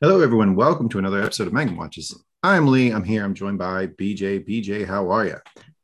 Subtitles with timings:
[0.00, 0.56] Hello, everyone.
[0.56, 2.12] Welcome to another episode of Mangum Watches.
[2.42, 2.90] I'm Lee.
[2.90, 3.24] I'm here.
[3.24, 4.44] I'm joined by BJ.
[4.44, 5.36] BJ, how are you?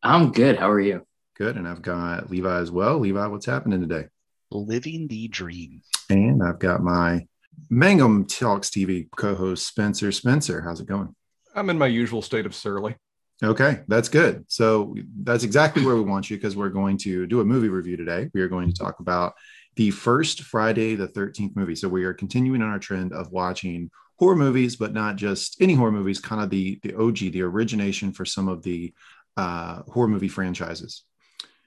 [0.03, 0.59] I'm good.
[0.59, 1.07] How are you?
[1.37, 1.57] Good.
[1.57, 2.99] And I've got Levi as well.
[2.99, 4.09] Levi, what's happening today?
[4.51, 5.83] Living the dream.
[6.11, 7.29] And I've got my
[7.71, 10.11] Mangum Talks TV co-host Spencer.
[10.11, 11.15] Spencer, how's it going?
[11.55, 12.97] I'm in my usual state of surly.
[13.45, 14.45] Okay, that's good.
[14.49, 17.97] So that's exactly where we want you because we're going to do a movie review
[17.97, 18.29] today.
[18.35, 19.35] We are going to talk about
[19.77, 21.75] the first Friday the 13th movie.
[21.77, 25.75] So we are continuing on our trend of watching horror movies, but not just any
[25.75, 28.93] horror movies, kind of the the OG, the origination for some of the
[29.37, 31.05] uh, horror movie franchises.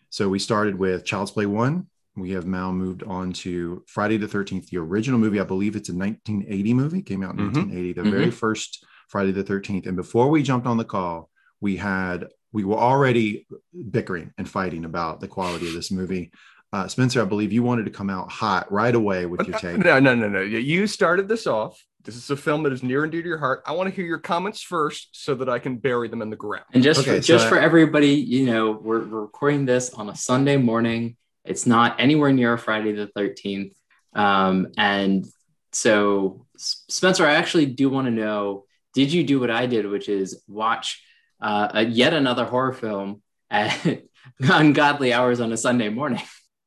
[0.10, 1.88] So we started with Child's Play One.
[2.16, 5.40] We have now moved on to Friday the 13th, the original movie.
[5.40, 7.46] I believe it's a 1980 movie, came out in Mhm.
[7.56, 8.12] 1980, the Mhm.
[8.12, 9.88] very first Friday the 13th.
[9.88, 11.30] And before we jumped on the call,
[11.62, 13.48] we had we were already
[13.90, 16.32] bickering and fighting about the quality of this movie.
[16.74, 19.78] Uh, Spencer, I believe you wanted to come out hot right away with your take.
[19.78, 20.42] No, no, no, no.
[20.42, 21.80] You started this off.
[22.04, 23.62] This is a film that is near and dear to your heart.
[23.68, 26.36] I want to hear your comments first so that I can bury them in the
[26.36, 26.66] ground.
[26.74, 29.92] And just Okay, for, so just I- for everybody, you know, we're, we're recording this
[29.92, 31.16] on a Sunday morning.
[31.46, 33.76] It's not anywhere near Friday the 13th.
[34.16, 35.26] Um, and
[35.74, 38.66] so, Spencer, I actually do want to know
[38.96, 41.04] did you do what I did, which is watch
[41.40, 43.22] uh, a, yet another horror film
[43.52, 44.02] at
[44.40, 46.22] ungodly hours on a Sunday morning?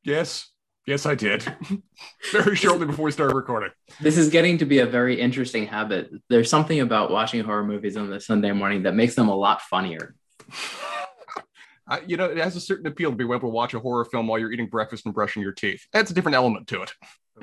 [0.07, 0.51] Yes,
[0.85, 1.45] yes, I did.
[2.31, 3.71] Very shortly before we started recording.
[3.99, 6.09] This is getting to be a very interesting habit.
[6.29, 9.61] There's something about watching horror movies on the Sunday morning that makes them a lot
[9.63, 10.15] funnier.
[11.89, 14.05] I, you know, it has a certain appeal to be able to watch a horror
[14.05, 15.85] film while you're eating breakfast and brushing your teeth.
[15.91, 16.93] That's a different element to it.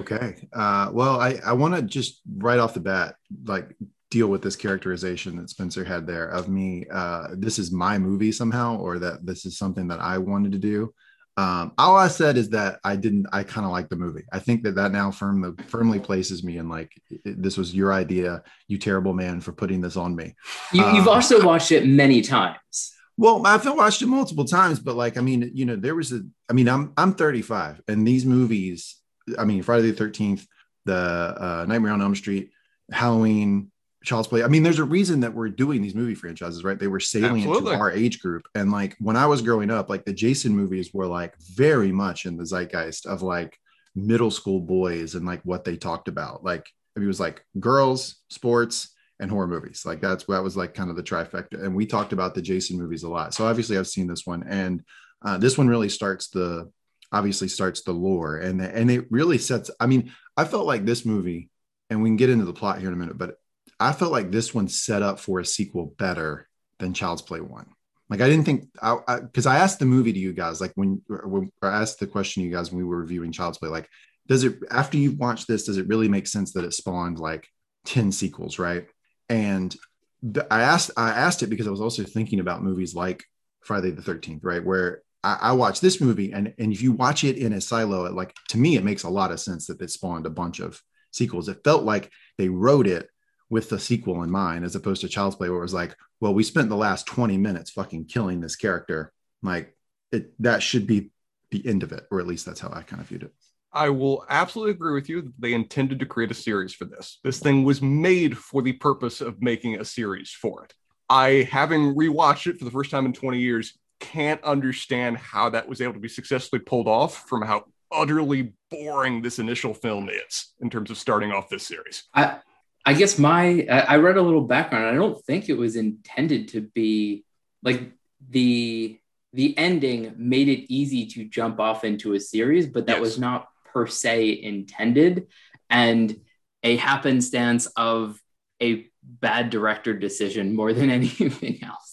[0.00, 0.48] Okay.
[0.54, 3.76] Uh, well, I, I want to just right off the bat, like
[4.10, 6.86] deal with this characterization that Spencer had there of me.
[6.90, 10.58] Uh, this is my movie somehow, or that this is something that I wanted to
[10.58, 10.94] do.
[11.36, 13.26] Um, all I said is that I didn't.
[13.32, 14.24] I kind of like the movie.
[14.32, 16.92] I think that that now firmly firmly places me in like
[17.24, 20.34] this was your idea, you terrible man, for putting this on me.
[20.72, 22.92] You, you've Um, also watched it many times.
[23.16, 26.22] Well, I've watched it multiple times, but like, I mean, you know, there was a,
[26.50, 28.96] I mean, I'm, I'm 35 and these movies,
[29.38, 30.44] I mean, Friday the 13th,
[30.84, 32.50] the uh, Nightmare on Elm Street,
[32.90, 33.70] Halloween,
[34.04, 34.42] Child's Play.
[34.42, 36.78] I mean, there's a reason that we're doing these movie franchises, right?
[36.78, 37.72] They were salient Absolutely.
[37.72, 38.46] to our age group.
[38.54, 42.26] And like, when I was growing up, like the Jason movies were like very much
[42.26, 43.58] in the zeitgeist of like
[43.94, 46.44] middle school boys and like what they talked about.
[46.44, 46.66] Like,
[46.96, 49.84] it was like girls, sports, and horror movies.
[49.84, 51.62] Like that's that was like kind of the trifecta.
[51.62, 53.34] And we talked about the Jason movies a lot.
[53.34, 54.82] So obviously I've seen this one, and
[55.24, 56.70] uh, this one really starts the
[57.12, 59.70] obviously starts the lore, and and it really sets.
[59.80, 61.48] I mean, I felt like this movie,
[61.90, 63.36] and we can get into the plot here in a minute, but
[63.84, 67.66] I felt like this one set up for a sequel better than Child's Play one.
[68.10, 71.02] Like I didn't think I because I, asked the movie to you guys like when,
[71.08, 73.88] when I asked the question to you guys when we were reviewing Child's Play like
[74.26, 77.48] does it after you've watched this does it really make sense that it spawned like
[77.86, 78.86] 10 sequels right
[79.28, 79.74] and
[80.22, 83.24] th- I asked I asked it because I was also thinking about movies like
[83.62, 84.64] Friday the 13th, right?
[84.64, 88.04] Where I, I watched this movie and and if you watch it in a silo,
[88.04, 90.60] it like to me, it makes a lot of sense that it spawned a bunch
[90.60, 90.80] of
[91.10, 91.48] sequels.
[91.48, 93.08] It felt like they wrote it
[93.54, 96.34] with the sequel in mind, as opposed to Child's Play, where it was like, well,
[96.34, 99.12] we spent the last 20 minutes fucking killing this character.
[99.44, 99.76] Like
[100.10, 101.12] it that should be
[101.52, 103.32] the end of it, or at least that's how I kind of viewed it.
[103.72, 107.20] I will absolutely agree with you that they intended to create a series for this.
[107.22, 110.74] This thing was made for the purpose of making a series for it.
[111.08, 115.68] I, having rewatched it for the first time in 20 years, can't understand how that
[115.68, 120.54] was able to be successfully pulled off from how utterly boring this initial film is
[120.60, 122.02] in terms of starting off this series.
[122.14, 122.38] I
[122.86, 124.86] I guess my I read a little background.
[124.86, 127.24] I don't think it was intended to be
[127.62, 127.92] like
[128.28, 128.98] the
[129.32, 133.00] the ending made it easy to jump off into a series, but that Yes.
[133.00, 135.26] was not per se intended,
[135.70, 136.14] and
[136.62, 138.20] a happenstance of
[138.62, 141.83] a bad director decision more than anything else.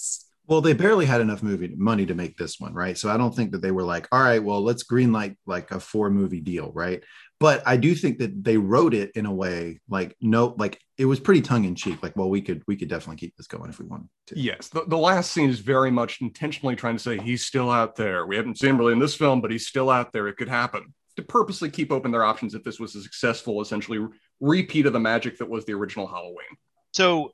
[0.52, 2.98] Well, they barely had enough movie money to make this one, right?
[2.98, 5.80] So I don't think that they were like, all right, well, let's greenlight like a
[5.80, 7.02] four movie deal, right?
[7.40, 11.06] But I do think that they wrote it in a way like no, like it
[11.06, 12.04] was pretty tongue in cheek.
[12.04, 14.38] Like, well, we could we could definitely keep this going if we wanted to.
[14.38, 17.96] Yes, the, the last scene is very much intentionally trying to say he's still out
[17.96, 18.26] there.
[18.28, 20.28] We haven't seen him really in this film, but he's still out there.
[20.28, 20.94] It could happen.
[21.16, 24.06] To purposely keep open their options if this was a successful, essentially
[24.42, 26.58] repeat of the magic that was the original Halloween.
[26.92, 27.32] So,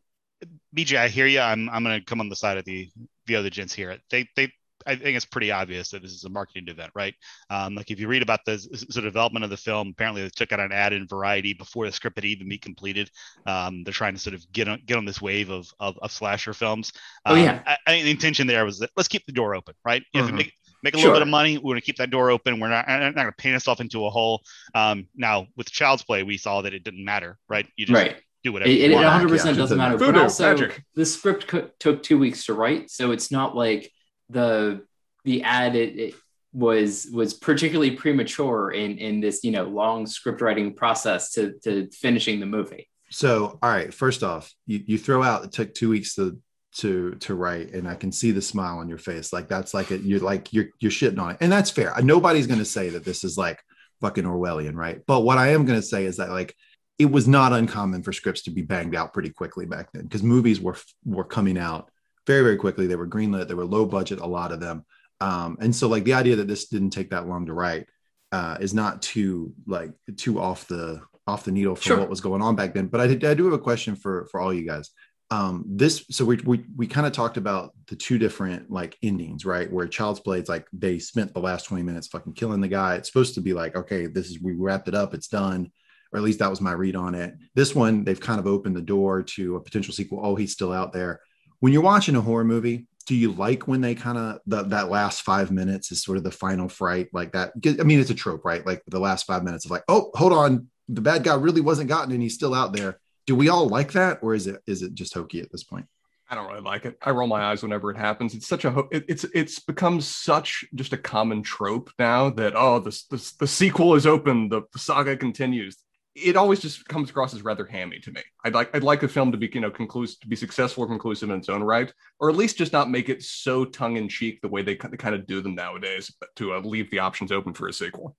[0.77, 1.39] BJ, I hear you.
[1.39, 2.89] I'm I'm going to come on the side of the
[3.25, 3.97] the other gents here.
[4.12, 4.51] They they
[4.85, 7.13] I think it's pretty obvious that this is a marketing event, right?
[7.50, 10.29] Um, like if you read about the sort of development of the film, apparently they
[10.29, 13.09] took out an ad in Variety before the script had even been completed.
[13.45, 16.12] Um, they're trying to sort of get on get on this wave of of, of
[16.12, 16.91] slasher films.
[17.25, 17.63] Oh, Um, yeah.
[17.65, 20.03] I, I think the intention there was that let's keep the door open, right?
[20.13, 20.35] If Mhm.
[20.35, 20.53] make
[20.83, 22.59] make a little bit of money, we're going to keep that door open.
[22.59, 24.44] We're not, not going to paint ourselves into a hole.
[24.75, 27.65] Um, now with Child's Play, we saw that it didn't matter, right?
[27.75, 28.21] You just Right.
[28.44, 28.69] Do whatever.
[28.72, 29.06] It, you it want.
[29.06, 29.98] 100 Yeah, percent just doesn't a- matter.
[29.98, 30.84] Voodoo, but also, magic.
[30.95, 33.92] the script co- took two weeks to write, so it's not like
[34.30, 34.81] the
[35.25, 36.16] the ad it, it
[36.54, 41.89] was was particularly premature in in this you know long script writing process to to
[41.92, 42.89] finishing the movie.
[43.10, 46.40] So, all right, first off, you, you throw out it took two weeks to
[46.80, 49.31] to to write, and I can see the smile on your face.
[49.33, 51.94] Like that's like it, you're like you're you're shitting on it, and that's fair.
[52.04, 53.60] Nobody's gonna say that this is like
[54.01, 55.01] fucking Orwellian, right?
[55.07, 56.54] But what I am gonna say is that like
[56.99, 60.23] it was not uncommon for scripts to be banged out pretty quickly back then because
[60.23, 61.89] movies were were coming out
[62.25, 62.88] very very quickly.
[62.88, 63.47] They were greenlit.
[63.47, 64.85] They were low budget, a lot of them,
[65.21, 67.88] um, and so like the idea that this didn't take that long to write
[68.31, 71.99] uh, is not too like too off the off the needle for Sure.
[71.99, 72.88] what was going on back then.
[72.88, 74.91] But I, I do have a question for for all you guys.
[75.29, 79.45] Um, this so we we we kind of talked about the two different like endings,
[79.45, 79.71] right?
[79.71, 82.95] Where Child's Play, it's like they spent the last twenty minutes fucking killing the guy.
[82.95, 85.69] It's supposed to be like, okay, this is we wrapped it up, it's done,
[86.12, 87.36] or at least that was my read on it.
[87.56, 90.21] This one, they've kind of opened the door to a potential sequel.
[90.24, 91.21] Oh, he's still out there.
[91.59, 94.89] When you're watching a horror movie, do you like when they kind of that that
[94.89, 97.54] last five minutes is sort of the final fright like that?
[97.80, 98.65] I mean, it's a trope, right?
[98.65, 101.89] Like the last five minutes of like, oh, hold on, the bad guy really wasn't
[101.89, 103.00] gotten and he's still out there.
[103.25, 105.86] Do we all like that, or is it is it just hokey at this point?
[106.30, 106.98] I don't really like it.
[107.01, 108.33] I roll my eyes whenever it happens.
[108.33, 112.54] It's such a ho- it, it's it's become such just a common trope now that
[112.56, 115.77] oh the the, the sequel is open, the, the saga continues.
[116.19, 118.22] It always just comes across as rather hammy to me.
[118.44, 120.88] I'd like I'd like a film to be you know conclusive to be successful or
[120.88, 124.10] conclusive in its own right, or at least just not make it so tongue in
[124.10, 127.54] cheek the way they, kind of do them nowadays to uh, leave the options open
[127.54, 128.16] for a sequel.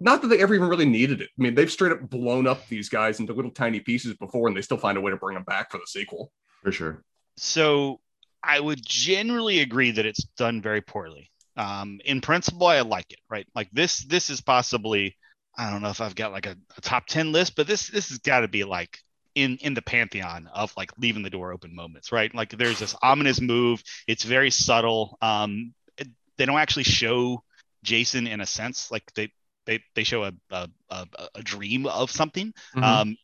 [0.00, 1.30] Not that they ever even really needed it.
[1.38, 4.56] I mean, they've straight up blown up these guys into little tiny pieces before, and
[4.56, 6.32] they still find a way to bring them back for the sequel.
[6.62, 7.04] For sure.
[7.36, 8.00] So
[8.42, 11.30] I would generally agree that it's done very poorly.
[11.56, 13.46] Um, in principle, I like it, right?
[13.54, 15.16] Like this, this is possibly,
[15.58, 18.10] I don't know if I've got like a, a top 10 list, but this, this
[18.10, 19.00] has got to be like
[19.34, 22.34] in, in the pantheon of like leaving the door open moments, right?
[22.34, 23.82] Like there's this ominous move.
[24.06, 25.18] It's very subtle.
[25.22, 26.08] Um, it-
[26.38, 27.42] they don't actually show
[27.82, 29.32] Jason in a sense, like they,
[29.66, 31.06] they, they show a, a, a,
[31.36, 32.54] a dream of something.
[32.76, 32.82] Mhm.
[32.84, 33.16] Um,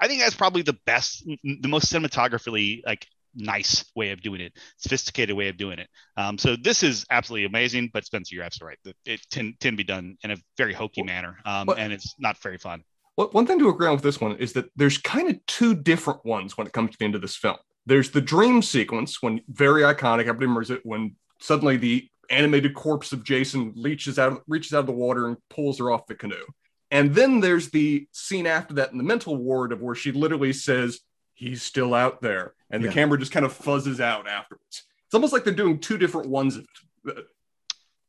[0.00, 3.06] I think that's probably the best, the most cinematographically like
[3.36, 5.88] nice way of doing it, sophisticated way of doing it.
[6.16, 7.90] Um, so this is absolutely amazing.
[7.92, 8.96] But Spencer, you're absolutely right.
[9.04, 12.58] It can, can be done in a very hokey manner, um, and it's not very
[12.58, 12.82] fun.
[13.16, 15.74] Well, one thing to agree on with this one is that there's kind of two
[15.74, 17.56] different ones when it comes to the end of this film.
[17.86, 23.12] There's the dream sequence when very iconic, everybody remembers it when suddenly the animated corpse
[23.12, 26.44] of Jason reaches out reaches out of the water and pulls her off the canoe.
[26.90, 30.52] And then there's the scene after that in the mental ward of where she literally
[30.52, 31.00] says,
[31.34, 32.54] He's still out there.
[32.70, 32.94] And the Yeah.
[32.94, 34.82] camera just kind of fuzzes out afterwards.
[35.06, 36.66] It's almost like they're doing two different ones of
[37.06, 37.26] it.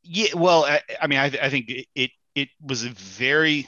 [0.04, 3.68] Yeah, well, I, I mean, I, I think it, it it was a very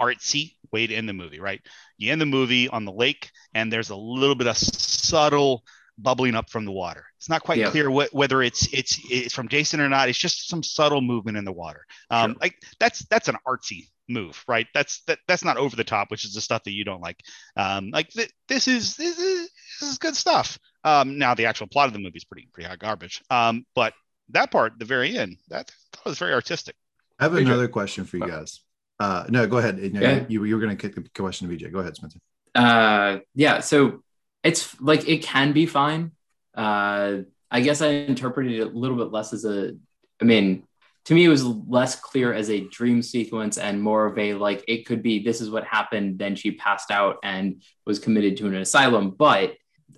[0.00, 1.60] artsy way to end the movie, right?
[1.98, 5.64] You end the movie on the lake, and there's a little bit of subtle
[5.98, 7.04] bubbling up from the water.
[7.18, 7.70] It's not quite Yeah.
[7.70, 10.08] clear what, whether it's it's it's from Jason or not.
[10.08, 11.84] It's just some subtle movement in the water.
[12.10, 12.38] Um, Sure.
[12.40, 14.66] Like that's that's an artsy move, right?
[14.74, 17.20] That's that that's not over the top, which is the stuff that you don't like.
[17.56, 19.50] Um, like th- this is this is
[19.82, 20.58] this is good stuff.
[20.84, 23.22] Um, now the actual plot of the movie is pretty pretty hot garbage.
[23.30, 23.92] Um, but
[24.30, 26.76] that part, the very end, that, that was very artistic.
[27.18, 27.46] I have BJ.
[27.46, 28.60] another question for you guys.
[28.98, 29.78] Uh, no, go ahead.
[29.92, 30.24] No, Yeah.
[30.28, 31.72] You, you were going to kick the question to BJ.
[31.72, 32.18] Go ahead, Spencer.
[32.54, 33.60] Uh, yeah.
[33.60, 34.02] So
[34.44, 36.12] it's like it can be fine.
[36.54, 37.18] Uh,
[37.50, 39.72] I guess I interpreted it a little bit less as a.
[40.20, 40.62] I mean,
[41.06, 44.64] to me, it was less clear as a dream sequence and more of a like
[44.68, 46.18] it could be this is what happened.
[46.18, 49.10] Then she passed out and was committed to an asylum.
[49.10, 49.54] But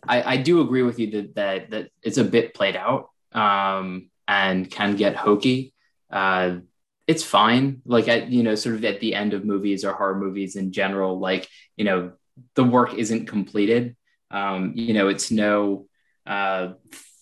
[0.09, 4.11] I, I do agree with you that that that it's a bit played out um,
[4.27, 5.75] and can get hokey.
[6.11, 6.59] Uh,
[7.07, 7.83] it's fine.
[7.85, 10.73] Like at you know, sort of at the end of movies or horror movies in
[10.73, 12.13] general, like you know,
[12.55, 13.97] the work isn't completed.
[14.31, 15.87] Um, you know, it's no
[16.27, 16.73] uh,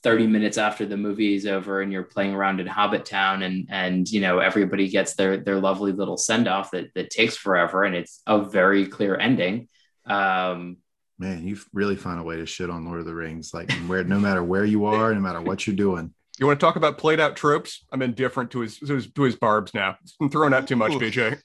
[0.03, 3.69] 30 minutes after the movie is over and you're playing around in Hobbit Town and
[3.71, 7.85] and you know everybody gets their their lovely little send off that that takes forever
[7.85, 9.69] and it's a very clear ending.
[10.05, 10.79] Um,
[11.23, 13.55] Man, you really found a way to shit on Lord of the Rings.
[13.55, 16.12] Like where, no matter where you are, no matter what you're doing.
[16.41, 17.85] You want to talk about played out tropes?
[17.93, 19.97] I'm indifferent to his to his, to his barbs now.
[20.21, 21.41] I'm throwing out too much, BJ.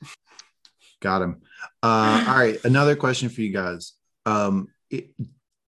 [0.99, 1.41] Got him.
[1.83, 2.57] Uh, all right.
[2.65, 3.93] Another question for you guys.
[4.25, 5.11] Um, it,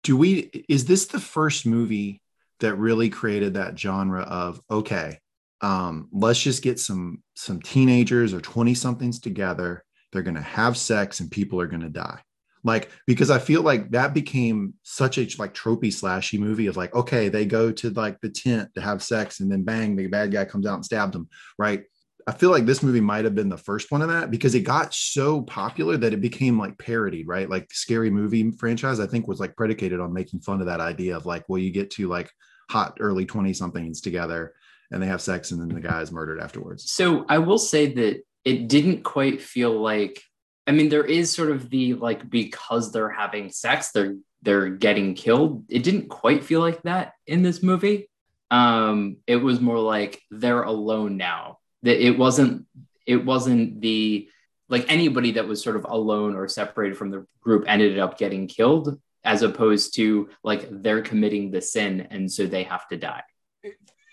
[0.02, 2.22] do we, is this the first movie
[2.60, 5.18] that really created that genre of, okay,
[5.60, 9.84] um, let's just get some, some teenagers or 20 somethings together.
[10.12, 12.20] They're going to have sex and people are going to die.
[12.64, 16.94] Like, because I feel like that became such a like tropey slashy movie of like,
[16.94, 20.32] okay, they go to like the tent to have sex and then bang, the bad
[20.32, 21.28] guy comes out and stabs them.
[21.58, 21.84] Right.
[22.26, 24.60] I feel like this movie might have been the first one of that because it
[24.60, 27.48] got so popular that it became like parodied, right?
[27.48, 31.16] Like scary movie franchise, I think was like predicated on making fun of that idea
[31.16, 32.30] of like, well, you get to like
[32.70, 34.52] hot early 20 somethings together
[34.90, 36.90] and they have sex and then the guy is murdered afterwards.
[36.90, 40.22] So I will say that it didn't quite feel like
[40.68, 45.14] I mean, there is sort of the like because they're having sex, they're they're getting
[45.14, 45.64] killed.
[45.70, 48.10] It didn't quite feel like that in this movie.
[48.50, 51.58] Um, it was more like they're alone now.
[51.84, 52.66] That it wasn't
[53.06, 54.28] it wasn't the
[54.68, 58.46] like anybody that was sort of alone or separated from the group ended up getting
[58.46, 63.22] killed, as opposed to like they're committing the sin and so they have to die.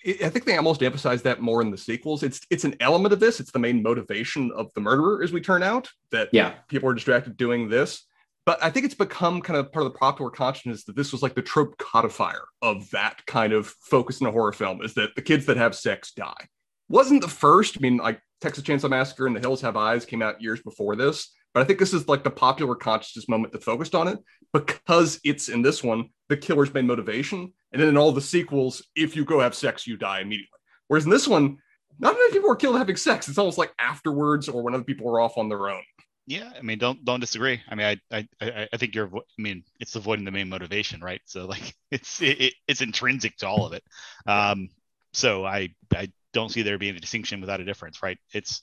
[0.08, 2.22] I think they almost emphasize that more in the sequels.
[2.22, 3.40] It's it's an element of this.
[3.40, 6.54] It's the main motivation of the murderer, as we turn out, that Yeah.
[6.68, 8.06] people are distracted doing this.
[8.46, 11.24] But I think it's become kind of part of the popular consciousness that this was
[11.24, 15.16] like the trope codifier of that kind of focus in a horror film is that
[15.16, 16.48] the kids that have sex die.
[16.88, 17.78] Wasn't the first.
[17.78, 20.96] I mean, like Texas Chainsaw Massacre and The Hills Have Eyes came out years before
[20.96, 21.32] this.
[21.56, 24.20] But I think this is like the popular consciousness moment that focused on it
[24.54, 28.82] because it's in this one the killer's main motivation, and then in all the sequels,
[28.96, 30.48] if you go have sex, you die immediately.
[30.88, 31.58] Whereas in this one,
[32.00, 33.28] not many people are killed having sex.
[33.28, 35.82] It's almost like afterwards or when other people are off on their own.
[36.26, 37.62] Yeah, I mean, don't don't disagree.
[37.70, 39.12] I mean, I I I think you're.
[39.14, 41.20] I mean, it's avoiding the main motivation, right?
[41.26, 43.84] So like, it's it, it- it's intrinsic to all of it.
[44.26, 44.70] Um,
[45.12, 48.18] so I I don't see there being a distinction without a difference, right?
[48.34, 48.62] It's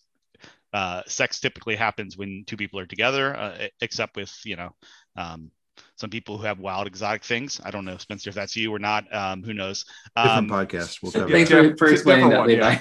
[0.73, 4.71] uh, sex typically happens when two people are together, uh, except with you know
[5.17, 5.51] um,
[5.97, 7.61] some people who have wild exotic things.
[7.65, 9.13] I don't know, Spencer, if that's you or not.
[9.15, 9.85] Um, who knows?
[10.17, 10.99] Different Um, podcast.
[11.03, 11.29] We'll cover.
[11.29, 11.63] Thanks that.
[11.65, 12.77] Yeah, for, for explaining that, one, Levi.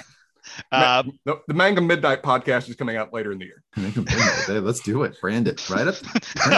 [0.72, 0.98] yeah.
[0.98, 3.62] um, The, the Mangum Midnight podcast is coming out later in the year.
[4.46, 5.20] Hey, Let's do it.
[5.20, 5.68] Brand it.
[5.70, 5.94] Right up.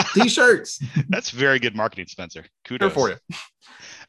[0.13, 0.79] T-shirts.
[1.09, 2.41] that's very good marketing, Spencer.
[2.41, 3.15] Here Kudos for you.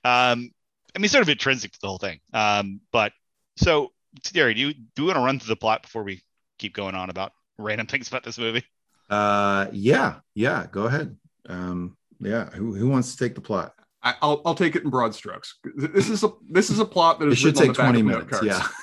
[0.04, 0.50] Um,
[0.94, 2.20] I mean, sort of intrinsic to the whole thing.
[2.32, 3.12] Um, but
[3.58, 6.22] so, Terry, do you do you want to run through the plot before we
[6.58, 8.64] keep going on about random things about this movie?
[9.10, 10.66] Uh, yeah, yeah.
[10.70, 11.16] Go ahead.
[11.48, 12.50] Um, yeah.
[12.50, 13.74] Who who wants to take the plot?
[14.02, 15.58] I, I'll I'll take it in broad strokes.
[15.76, 17.86] This is a this is a plot that It is should take on the back
[17.86, 18.40] twenty minutes.
[18.42, 18.66] Yeah.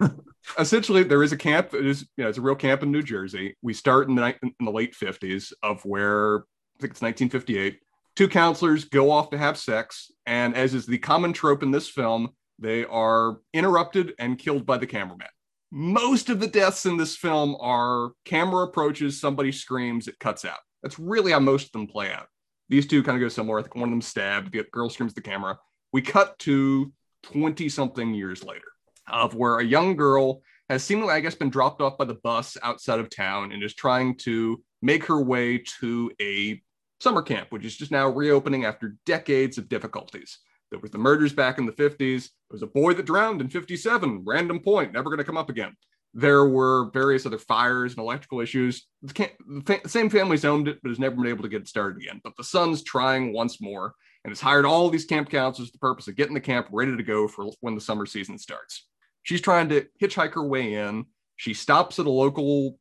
[0.58, 3.02] essentially there is a camp it is you know it's a real camp in new
[3.02, 7.80] jersey we start in the, in the late 50s of where i think it's 1958
[8.14, 11.88] two counselors go off to have sex and as is the common trope in this
[11.88, 15.28] film they are interrupted and killed by the cameraman
[15.72, 20.60] most of the deaths in this film are camera approaches somebody screams it cuts out
[20.82, 22.28] that's really how most of them play out
[22.68, 23.58] these two kind of go somewhere.
[23.58, 25.58] i think one of them stabbed the girl screams at the camera
[25.92, 26.92] we cut to
[27.24, 28.66] 20 something years later
[29.08, 32.56] of where a young girl has seemingly, I guess, been dropped off by the bus
[32.62, 36.60] outside of town and is trying to make her way to a
[37.00, 40.38] summer camp, which is just now reopening after decades of difficulties.
[40.70, 41.98] There was the murders back in the 50s.
[41.98, 45.50] There was a boy that drowned in 57, random point, never going to come up
[45.50, 45.76] again.
[46.18, 48.86] There were various other fires and electrical issues.
[49.02, 52.22] The, same family's owned it, but has never been able to get it started again.
[52.24, 53.92] But the son's trying once more
[54.24, 56.96] and has hired all these camp counselors for the purpose of getting the camp ready
[56.96, 58.86] to go for when the summer season starts.
[59.24, 61.04] She's trying to hitchhike her way in.
[61.36, 62.78] She stops at a local,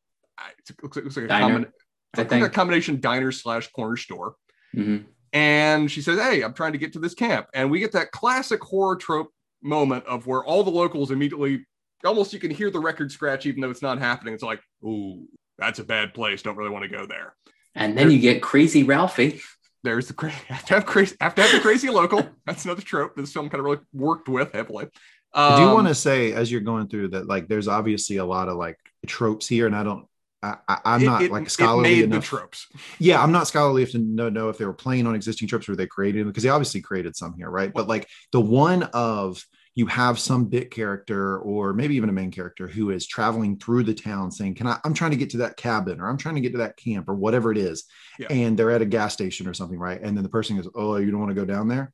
[0.69, 1.71] it looks, it looks like a, combina-
[2.17, 4.35] it's like a combination diner slash corner store.
[4.73, 5.07] Mhm.
[5.33, 7.47] And she says, Hey, I'm trying to get to this camp.
[7.53, 11.65] And we get that classic horror trope moment of where all the locals immediately
[12.05, 14.33] almost you can hear the record scratch even though it's not happening.
[14.33, 16.41] It's like, ooh, that's a bad place.
[16.41, 17.33] Don't really want to go there.
[17.75, 19.41] And then you get crazy Ralphie.
[19.83, 22.27] There's the cra- have to have crazy have to have the crazy local.
[22.45, 24.87] That's another trope this film kind of really worked with heavily.
[25.33, 28.25] I do Um, want to say as you're going through that, like, there's obviously a
[28.25, 30.05] lot of like tropes here, and I don't.
[30.41, 32.21] I, I, I'm not it- like it scholarly made enough.
[32.29, 32.67] the tropes.
[32.99, 35.67] yeah, I'm not scholarly enough to know, know if they were playing on existing tropes
[35.67, 37.73] or they created them because they obviously created some here, right?
[37.73, 39.43] But like the one of
[39.77, 43.83] you have some bit character or maybe even a main character who is traveling through
[43.83, 46.35] the town saying, Can I I'm trying to get to that cabin or I'm trying
[46.35, 47.83] to get to that camp or whatever it is.
[48.17, 48.27] Yeah.
[48.29, 50.01] And they're at a gas station or something, right?
[50.01, 51.91] And then the person goes, Oh, you don't want to go down there?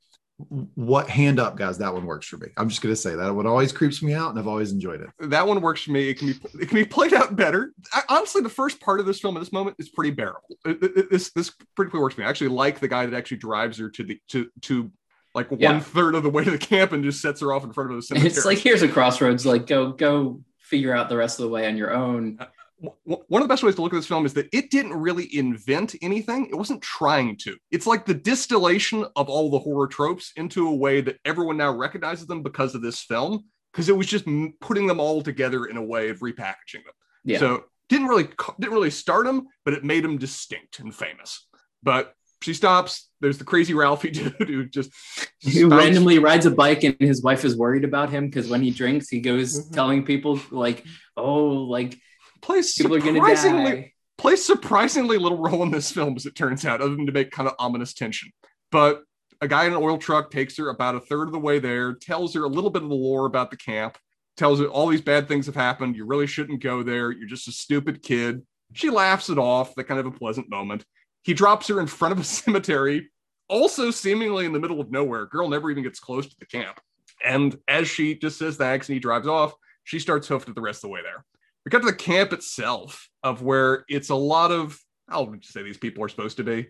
[0.73, 1.77] What hand up, guys?
[1.77, 2.47] That one works for me.
[2.57, 5.29] I'm just gonna say that one always creeps me out, and I've always enjoyed it.
[5.29, 6.09] that one works for me.
[6.09, 7.71] It can be it can be played out better.
[7.93, 10.41] I, honestly, the first part of this film at this moment is pretty bearable.
[10.65, 12.25] It- it- this this pretty works for me.
[12.27, 14.91] I actually like the guy that actually drives her to the to to
[15.33, 15.73] like Yeah.
[15.73, 17.91] one third of the way to the camp and just sets her off in front
[17.91, 18.27] of the cemetery.
[18.31, 19.45] It's like here's a crossroads.
[19.45, 22.37] Like go go figure out the rest of the way on your own.
[22.39, 22.45] Uh,
[22.81, 24.93] w- one of the best ways to look at this film is that it didn't
[24.93, 26.47] really invent anything.
[26.47, 27.57] It wasn't trying to.
[27.71, 31.71] It's like the distillation of all the horror tropes into a way that everyone now
[31.75, 33.45] recognizes them because of this film.
[33.71, 36.93] Because it was just m- putting them all together in a way of repackaging them.
[37.23, 37.39] Yeah.
[37.39, 38.27] So didn't really
[38.59, 41.47] didn't really start them, but it made them distinct and famous.
[41.83, 43.09] But she stops.
[43.19, 44.91] There's the crazy Ralphie dude who just
[45.39, 48.61] He Spouts- randomly rides a bike and his wife is worried about him because when
[48.61, 49.73] he drinks, he goes Mhm.
[49.73, 50.83] telling people like,
[51.17, 51.97] "Oh, like
[52.41, 56.35] plays people are gonna surprisingly die." plays surprisingly little role in this film, as it
[56.35, 58.31] turns out, other than to make kind of ominous tension.
[58.71, 59.03] But
[59.41, 61.93] a guy in an oil truck takes her about a third of the way there,
[61.93, 63.97] tells her a little bit of the lore about the camp,
[64.37, 65.95] tells her all these bad things have happened.
[65.95, 67.11] You really shouldn't go there.
[67.11, 68.43] You're just a stupid kid.
[68.73, 70.85] She laughs it off, that kind of a pleasant moment.
[71.23, 73.09] He drops her in front of a cemetery,
[73.47, 75.25] also seemingly in the middle of nowhere.
[75.25, 76.79] Girl never even gets close to the camp.
[77.23, 80.61] And as she just says thanks and he drives off, she starts hoofed it the
[80.61, 81.23] rest of the way there.
[81.65, 85.49] We got to the camp itself, of where it's a lot of how would you
[85.51, 86.67] say these people are supposed to be?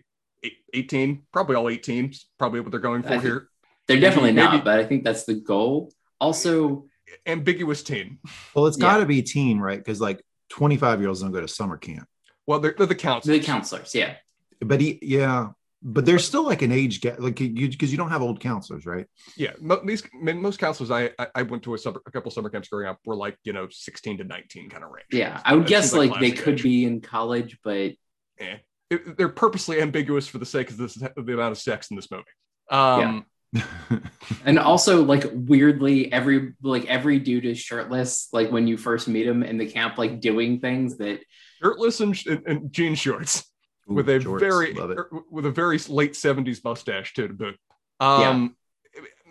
[0.74, 3.48] 18, probably all 18, probably what they're going for I think- here.
[3.88, 5.92] They're definitely maybe- not, but I think that's the goal.
[6.20, 6.86] Also,
[7.26, 8.18] Ambiguous teen.
[8.54, 9.76] Well, it's got to be teen, right?
[9.78, 12.06] Because like 25 year olds don't go to summer camp.
[12.46, 13.44] Well, they're, they're the the counselors.
[13.44, 14.14] counselors, yeah,
[14.64, 15.48] But he, yeah,
[15.82, 18.86] but there's still like an age gap, like you because you don't have old counselors,
[18.86, 19.06] right?
[19.36, 22.10] Yeah, mo- these I mean, most counselors I, I I went to a, summer, a
[22.10, 25.06] couple summer camps growing up were like you know 16 to 19 kind of range.
[25.12, 25.40] yeah.
[25.44, 26.62] I would That guess seems like they could age.
[26.62, 27.92] be in college, but
[28.38, 28.56] Eh.
[28.90, 31.96] It- they're purposely ambiguous for the sake of this of the amount of sex in
[31.96, 32.24] this movie.
[32.70, 33.24] Um,
[34.44, 38.28] and also like weirdly, every like every dude is shirtless.
[38.32, 41.20] Like when you first meet him in the camp, like doing things that
[41.62, 43.44] shirtless and, and, and jean shorts.
[43.90, 47.56] Ooh, with a very er, with a very late 70s mustache too to boot.
[48.00, 48.56] Um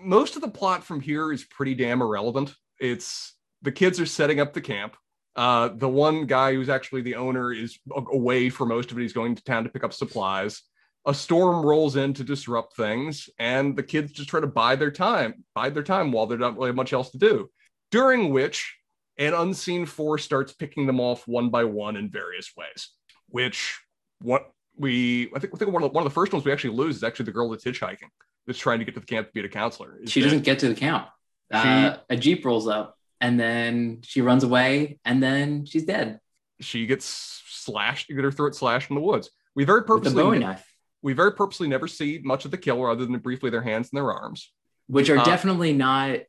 [0.03, 2.55] most of the plot from here is pretty damn irrelevant.
[2.79, 4.95] It's the kids are setting up the camp.
[5.35, 7.79] Uh the one guy who's actually the owner is
[8.11, 9.01] away for most of it.
[9.01, 10.61] He's going to town to pick up supplies.
[11.05, 14.91] A storm rolls in to disrupt things, and the kids just try to buy their
[14.91, 17.49] time, bide their time while there's not really have much else to do.
[17.89, 18.77] During which
[19.17, 22.89] an unseen force starts picking them off one by one in various ways.
[23.27, 23.79] Which
[24.21, 26.51] what we I think I think one of the, one of the first ones we
[26.51, 28.09] actually lose is actually the girl that's hitchhiking
[28.47, 29.97] that's trying to get to the camp to be a counselor.
[30.01, 31.07] Is she that- doesn't get to the camp.
[31.53, 36.17] Uh, a jeep rolls up, and then she runs away, and then she's dead
[36.61, 37.05] She gets
[37.45, 39.29] slashed, get her throat slashed in the woods.
[39.53, 40.65] We very purposely knife,
[41.01, 43.97] we very purposely never see much of the killer other than briefly their hands and
[43.97, 44.53] their arms.
[44.87, 46.19] which are Uh, definitely not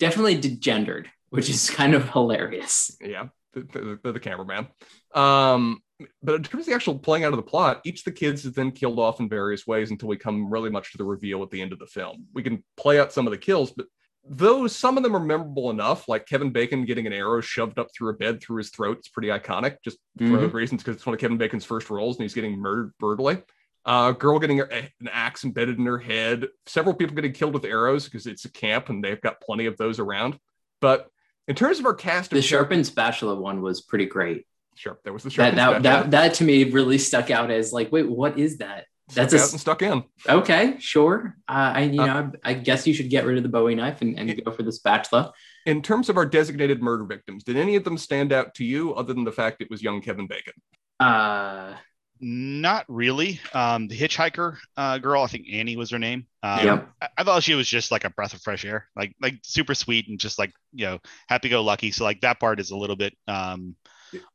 [0.00, 2.96] definitely degendered, which is kind of hilarious.
[3.00, 4.66] Yeah, the, the, the, the cameraman.
[5.14, 5.80] Um,
[6.22, 8.44] but in terms of the actual playing out of the plot, each of the kids
[8.44, 11.42] is then killed off in various ways until we come really much to the reveal
[11.42, 12.26] at the end of the film.
[12.34, 13.86] We can play out some of the kills, but
[14.24, 17.88] those some of them are memorable enough, like Kevin Bacon getting an arrow shoved up
[17.92, 18.98] through a bed through his throat.
[18.98, 20.40] It's pretty iconic, just for Mhm.
[20.40, 23.42] those reasons, because it's one of Kevin Bacon's first roles, and he's getting murdered brutally.
[23.84, 26.48] Uh, girl getting a- an axe embedded in her head.
[26.66, 29.76] Several people getting killed with arrows because it's a camp and they've got plenty of
[29.76, 30.38] those around.
[30.80, 31.08] But
[31.48, 34.46] in terms of our cast, The sharpened spatula one was pretty great.
[34.74, 37.92] Sure, there was the That that, that that to me really stuck out as like,
[37.92, 38.86] wait, what is that?
[39.08, 40.04] Stuck that's a out and stuck in.
[40.28, 41.36] Okay, sure.
[41.48, 43.74] Uh, I you Uh, know I, I guess you should get rid of the Bowie
[43.74, 45.32] knife and, and go for the spatula.
[45.66, 48.94] In terms of our designated murder victims, did any of them stand out to you
[48.94, 50.54] other than the fact it was young Kevin Bacon?
[50.98, 51.74] Uh,
[52.20, 53.40] Not really.
[53.52, 56.26] Um, the hitchhiker uh, girl, I think Annie was her name.
[56.44, 56.88] Um, Yep.
[57.00, 59.74] I, I thought she was just like a breath of fresh air, like like super
[59.74, 61.90] sweet and just like you know happy go lucky.
[61.90, 63.74] So like that part is a little bit um,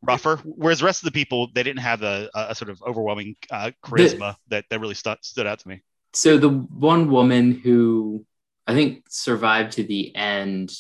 [0.02, 0.38] rougher.
[0.44, 3.36] Whereas the rest of the people, they didn't have a, a, a sort of overwhelming
[3.52, 5.82] uh, charisma that that really stu- stood out to me.
[6.13, 8.26] so the one woman who
[8.66, 10.74] I think survived to the end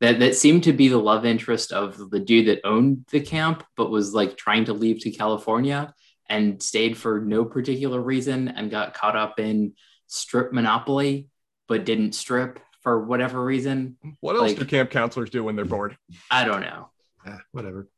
[0.00, 3.64] that that seemed to be the love interest of the dude that owned the camp,
[3.76, 5.94] but was like trying to leave to California
[6.28, 9.74] and stayed for no particular reason and got caught up in
[10.08, 11.28] strip monopoly,
[11.68, 13.96] but didn't strip for whatever reason.
[14.20, 15.96] What else Like- do camp counselors do when they're bored?
[16.30, 16.88] I don't know.
[17.26, 17.88] Eh, whatever.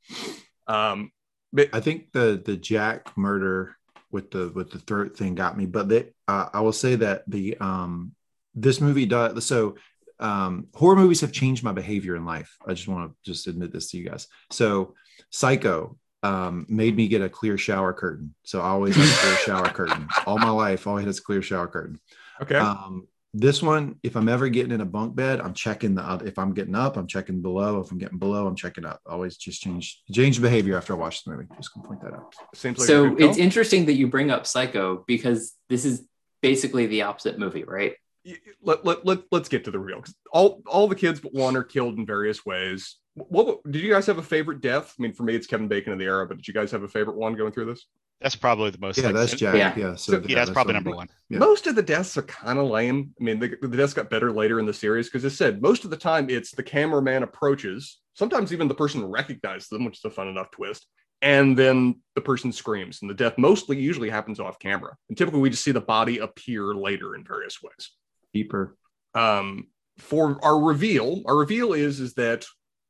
[0.66, 1.10] Um,
[1.52, 3.76] but- I think the the Jack murder
[4.10, 7.24] with the with the throat thing got me, but they, uh, I will say that
[7.28, 8.12] the um
[8.54, 9.76] this movie does so.
[10.20, 12.56] Um, horror movies have changed my behavior in life.
[12.64, 14.28] I just want to just admit this to you guys.
[14.52, 14.94] So,
[15.30, 18.34] Psycho um, made me get a clear shower curtain.
[18.44, 20.08] So I always have a clear shower curtain.
[20.24, 21.98] All my life, always has a clear shower curtain.
[22.40, 22.56] okay.
[22.56, 26.24] Um, this one, if I'm ever getting in a bunk bed, I'm checking the other.
[26.24, 27.80] If I'm getting up, I'm checking below.
[27.80, 29.00] If I'm getting below, I'm checking up.
[29.06, 31.46] Always just change change behavior after I watch the movie.
[31.56, 32.32] Just gonna point that out.
[32.54, 36.06] Seems like so it's interesting that you bring up Psycho because this is
[36.42, 37.94] basically the opposite movie, right?
[38.24, 40.02] Y- let, let, let, let's get to the real.
[40.32, 44.06] all all the kids but one are killed in various ways what did you guys
[44.06, 46.36] have a favorite death i mean for me it's kevin bacon in the era but
[46.36, 47.86] did you guys have a favorite one going through this
[48.20, 48.96] That's probably the most.
[48.98, 49.54] Yeah, like, that's Jack.
[49.54, 49.74] Yeah.
[49.76, 51.08] Yeah, so So- Yeah, that's probably what- number one.
[51.28, 51.38] Yeah.
[51.38, 54.32] most of the deaths are kind of lame i mean the, the deaths got better
[54.32, 57.22] later in the series because as I said most of the time it's the cameraman
[57.22, 60.86] approaches sometimes even the person recognizes them which is a fun enough twist
[61.22, 65.40] and then the person screams and the death mostly usually happens off camera and typically
[65.40, 67.90] we just see the body appear later in various ways
[68.32, 68.76] Deeper.
[69.14, 72.44] Um, for our reveal, our reveal is is that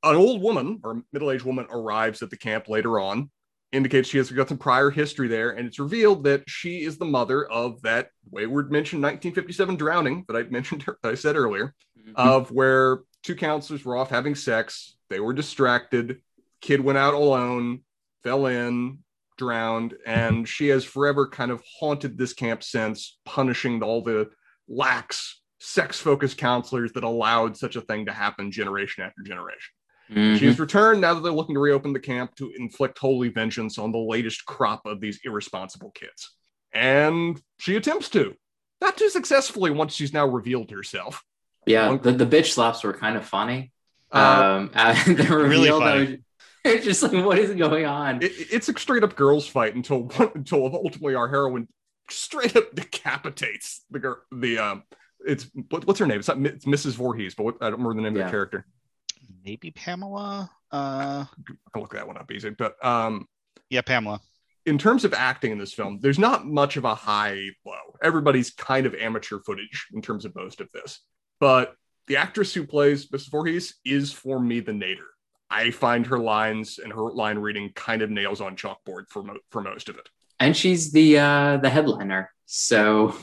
[0.05, 3.31] an old woman or middle-aged woman arrives at the camp later on,
[3.73, 7.05] indicates she has got some prior history there, and it's revealed that she is the
[7.05, 12.15] mother of that wayward mentioned 1957 drowning that I mentioned that I said earlier, Mhm.
[12.17, 16.21] of where two counselors were off having sex, they were distracted,
[16.61, 17.83] kid went out alone,
[18.23, 18.99] fell in,
[19.39, 24.29] drowned, and she has forever kind of haunted this camp since, punishing all the
[24.69, 29.73] lax, sex focused counselors that allowed such a thing to happen generation after generation.
[30.11, 30.39] Mhm.
[30.39, 33.79] She has returned now that they're looking to reopen the camp to inflict holy vengeance
[33.79, 36.31] on the latest crop of these irresponsible kids.
[36.73, 38.35] And she attempts to.
[38.81, 41.23] Not too successfully once she's now revealed herself.
[41.67, 43.73] yeah, the, the bitch slaps were kind of funny.
[44.13, 46.05] Uh, um, and the Really reveal, funny.
[46.05, 46.19] that was-
[46.77, 48.23] it's just like, what is going on?
[48.23, 51.69] it, it's a straight up girls' fight until until ultimately our heroine
[52.11, 54.19] straight up decapitates the girl.
[54.33, 54.83] The um,
[55.27, 56.19] it's what, what's her name?
[56.19, 56.93] It's not it's Mrs.
[56.93, 58.67] Voorhees, but what, I don't remember the name of the character.
[59.45, 60.51] Maybe Pamela.
[60.73, 61.27] Uh, I
[61.73, 62.51] can look that one up easy.
[62.51, 63.27] But um,
[63.71, 64.21] yeah, Pamela.
[64.67, 67.75] in terms of acting in this film, there's not much of a high low.
[68.03, 71.01] Everybody's kind of amateur footage in terms of most of this.
[71.41, 71.75] But
[72.07, 73.31] the actress who plays Mrs.
[73.31, 75.07] Voorhees is for me the nader.
[75.51, 79.39] I find her lines and her line reading kind of nails on chalkboard for mo-
[79.51, 80.09] for most of it.
[80.41, 83.15] and she's the uh, the headliner, so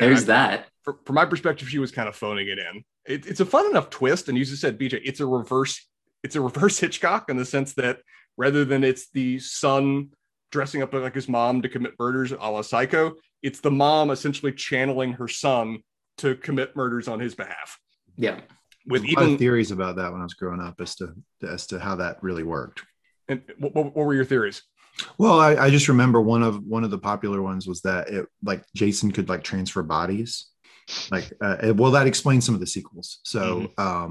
[0.00, 0.66] there's I- that.
[0.82, 2.82] For, from my perspective, she was kind of phoning it in.
[3.06, 5.88] It, it's a fun enough twist, and you just said, BJ, it's a reverse.
[6.22, 7.98] It's a reverse Hitchcock in the sense that
[8.36, 10.10] rather than it's the son
[10.50, 14.52] dressing up like his mom to commit murders a la Psycho, it's the mom essentially
[14.52, 15.78] channeling her son
[16.18, 17.78] to commit murders on his behalf.
[18.16, 18.40] Yeah,
[18.86, 21.14] With There's a lot even theories about that when I was growing up as to
[21.42, 22.82] as to how that really worked.
[23.28, 24.62] and what, what what were your theories?
[25.18, 28.26] Well, I, I just remember one of one of the popular ones was that it
[28.42, 30.48] like Jason could like transfer bodies.
[31.10, 33.20] Like, uh, well, that explains some of the sequels.
[33.24, 34.10] So, um,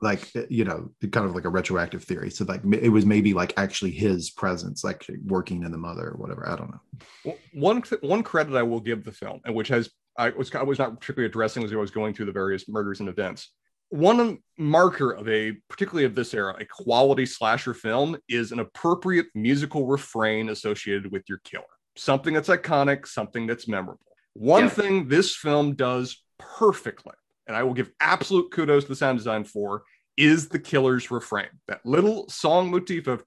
[0.00, 2.30] like, you know, kind of like a retroactive theory.
[2.30, 6.16] So, like, it was maybe like actually his presence, like working in the mother or
[6.16, 6.48] whatever.
[6.48, 6.80] I don't know.
[7.24, 10.62] Well, One one credit I will give the film, and which has I was I
[10.62, 13.52] was not particularly addressing as I was going through the various murders and events.
[13.88, 19.26] One marker of a particularly of this era, a quality slasher film, is an appropriate
[19.34, 21.64] musical refrain associated with your killer.
[21.96, 24.00] Something that's iconic, something that's memorable.
[24.34, 24.68] One Yeah.
[24.70, 27.14] thing this film does perfectly,
[27.46, 29.82] and I will give absolute kudos to the sound design for,
[30.16, 31.48] is the killer's refrain.
[31.68, 33.24] That little song motif of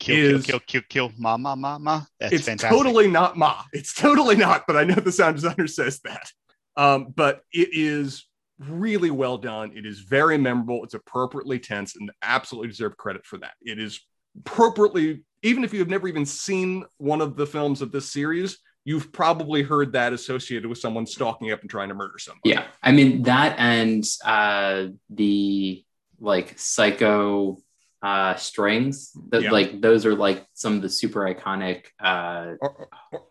[0.00, 2.02] Kill, Is- kill, kill, kill, kill, ma, ma, ma, ma.
[2.20, 2.70] That's it's fantastic.
[2.78, 3.64] totally not Ma.
[3.72, 6.30] It's totally not, but I know the sound designer says that.
[6.76, 8.26] Um, but it is
[8.60, 9.72] really well done.
[9.76, 10.84] It is very memorable.
[10.84, 13.54] It's appropriately tense and absolutely deserve credit for that.
[13.60, 14.00] It is
[14.38, 18.56] appropriately, even if you have never even seen one of the films of this series,
[18.88, 22.40] you've probably heard that associated with someone stalking up and trying to murder someone.
[22.44, 22.64] yeah.
[22.82, 25.84] I mean that and uh, the
[26.20, 27.58] like psycho
[28.02, 29.12] uh, strings.
[29.30, 29.50] That Yeah.
[29.50, 31.86] like those are like some of the super iconic.
[32.00, 33.22] Uh, Or- or-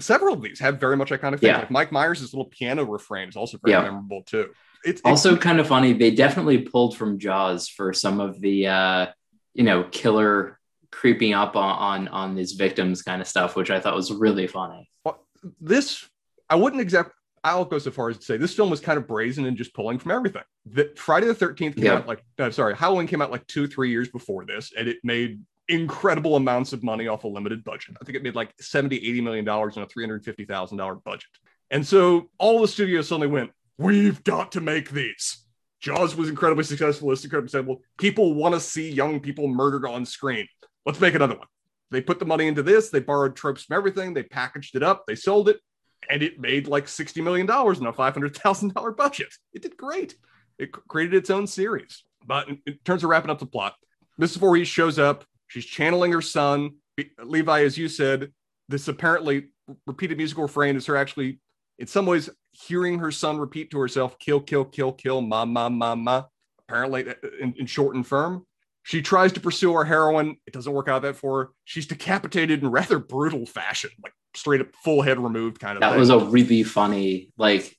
[0.00, 1.42] several of these have very much iconic things.
[1.42, 1.58] Yeah.
[1.58, 3.82] Like Mike Myers' little piano refrain is also very Yeah.
[3.82, 4.50] memorable too.
[4.84, 8.68] It's, it's also kind of funny they definitely pulled from jaws for some of the
[8.68, 9.06] uh
[9.54, 10.57] you know killer
[10.90, 14.46] creeping up on on, on these victims kind of stuff which i thought was really
[14.46, 15.24] funny Well,
[15.60, 16.08] this
[16.48, 17.12] I wouldn't exact.
[17.44, 19.72] I'll go so far as to say this film was kind of brazen and just
[19.72, 20.42] pulling from everything.
[20.72, 23.90] That Friday the Thirteenth came out like uh, sorry, Halloween came out like two three
[23.90, 27.96] years before this, and it made incredible amounts of money off a limited budget.
[28.00, 31.28] I think it made like 70 80 million dollars on a 350 thousand dollar budget.
[31.70, 35.44] And so all the studios suddenly went, "We've got to make these."
[35.80, 37.12] Jaws was incredibly successful.
[37.12, 37.82] It's incredibly successful.
[37.98, 40.48] People want to see young people murdered on screen.
[40.88, 41.46] Let's make another one.
[41.90, 42.88] They put the money into this.
[42.88, 44.14] They borrowed tropes from everything.
[44.14, 45.04] They packaged it up.
[45.06, 45.60] They sold it,
[46.08, 49.28] and it made like $60 million on a $500,000 budget.
[49.52, 50.14] It did great.
[50.58, 52.04] It created its own series.
[52.26, 53.74] But in, in terms of wrapping up the plot,
[54.18, 54.38] Mrs.
[54.38, 55.26] Voorhees shows up.
[55.46, 56.76] She's channeling her son.
[57.22, 58.32] Levi, as you said,
[58.70, 59.48] this apparently
[59.86, 61.38] repeated musical refrain is her actually,
[61.78, 65.68] in some ways, hearing her son repeat to herself, kill, kill, kill, kill, ma, ma,
[65.68, 66.24] ma, ma.
[66.66, 68.46] Apparently, uh, in, in short and firm.
[68.88, 70.38] She tries to pursue our heroine.
[70.46, 71.50] It doesn't work out that for her.
[71.64, 75.90] She's decapitated in rather brutal fashion, like straight up full head removed kind of that
[75.90, 75.98] thing.
[75.98, 77.76] was a really funny like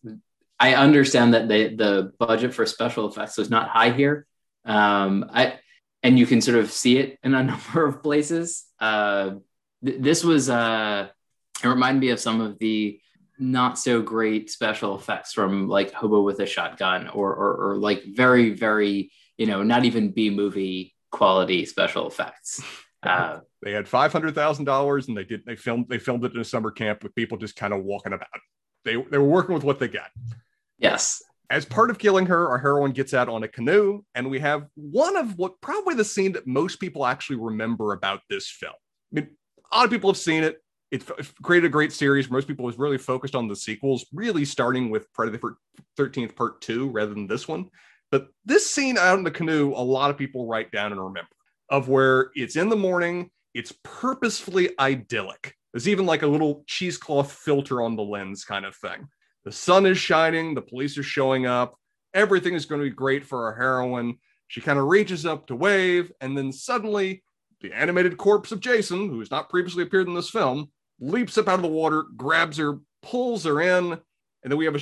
[0.60, 4.26] i understand that the the budget for special effects was not high here
[4.66, 5.58] um i
[6.04, 9.32] and you can sort of see it in a number of places uh
[9.84, 11.08] th- this was uh
[11.64, 13.00] it reminded me of some of the
[13.38, 18.04] not so great special effects from like hobo with a shotgun or or, or like
[18.04, 22.62] very very you know not even b movie quality special effects
[23.04, 25.44] uh they had five hundred thousand dollars, and they did.
[25.46, 25.88] They filmed.
[25.90, 28.28] They filmed it in a summer camp with people just kind of walking about.
[28.86, 30.10] They they were working with what they got.
[30.78, 31.22] Yes.
[31.52, 34.68] As part of killing her, our heroine gets out on a canoe, and we have
[34.76, 38.74] one of what probably the scene that most people actually remember about this film.
[39.12, 39.30] I mean,
[39.72, 40.58] a lot of people have seen it.
[40.92, 41.04] It
[41.42, 42.30] created a great series.
[42.30, 45.56] Most people was really focused on the sequels, really starting with Friday the
[45.98, 47.70] Thirteenth Part Two rather than this one.
[48.12, 51.30] But this scene out in the canoe, a lot of people write down and remember
[51.70, 55.56] of where it's in the morning, it's purposefully idyllic.
[55.72, 59.08] There's even like a little cheesecloth filter on the lens kind of thing.
[59.46, 61.76] The sun is shining, the police are showing up,
[62.14, 64.18] everything is going to be great for our heroine.
[64.48, 67.24] She kind of reaches up to wave, and then suddenly
[67.62, 71.48] the animated corpse of Jason, who has not previously appeared in this film, leaps up
[71.48, 74.82] out of the water, grabs her, pulls her in, and then we have a,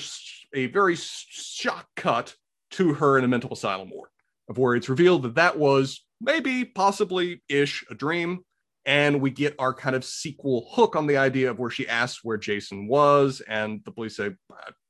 [0.58, 2.36] a very shock cut
[2.72, 4.10] to her in a mental asylum ward,
[4.50, 8.40] of where it's revealed that that was maybe, possibly ish a dream.
[8.86, 12.24] And we get our kind of sequel hook on the idea of where she asks
[12.24, 14.32] where Jason was, and the police say,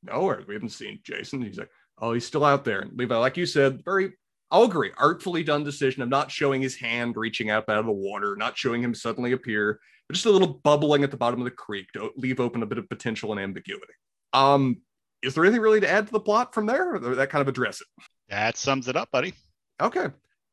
[0.04, 3.38] "No, we haven't seen Jason." He's like, "Oh, he's still out there." And Levi, like
[3.38, 4.14] you said, very
[4.50, 4.92] I'll agree.
[4.98, 8.58] Artfully done decision of not showing his hand reaching up out of the water, not
[8.58, 11.92] showing him suddenly appear, but just a little bubbling at the bottom of the creek
[11.94, 13.94] to leave open a bit of potential and ambiguity.
[14.32, 14.78] Um,
[15.22, 17.48] is there anything really to add to the plot from there, or that kind of
[17.48, 17.88] address it?
[18.30, 19.34] That sums it up, buddy.
[19.82, 20.08] Okay.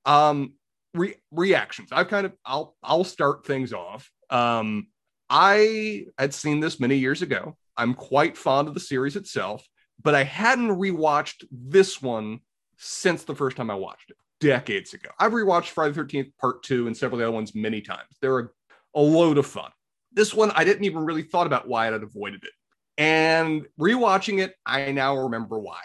[0.05, 0.55] Um,
[0.95, 1.91] re- reactions.
[1.93, 4.11] I've kind of I'll I'll start things off.
[4.31, 4.89] Um,
[5.29, 7.57] I had seen this many years ago.
[7.77, 9.67] I'm quite fond of the series itself,
[10.03, 12.41] but I hadn't rewatched this one
[12.77, 15.11] since the first time I watched it decades ago.
[15.19, 18.09] I've rewatched Friday the 13th Part 2 and several of the other ones many times.
[18.21, 18.49] They're a,
[18.95, 19.71] a load of fun.
[20.13, 22.51] This one, I didn't even really thought about why I'd avoided it.
[22.97, 25.81] And rewatching it, I now remember why.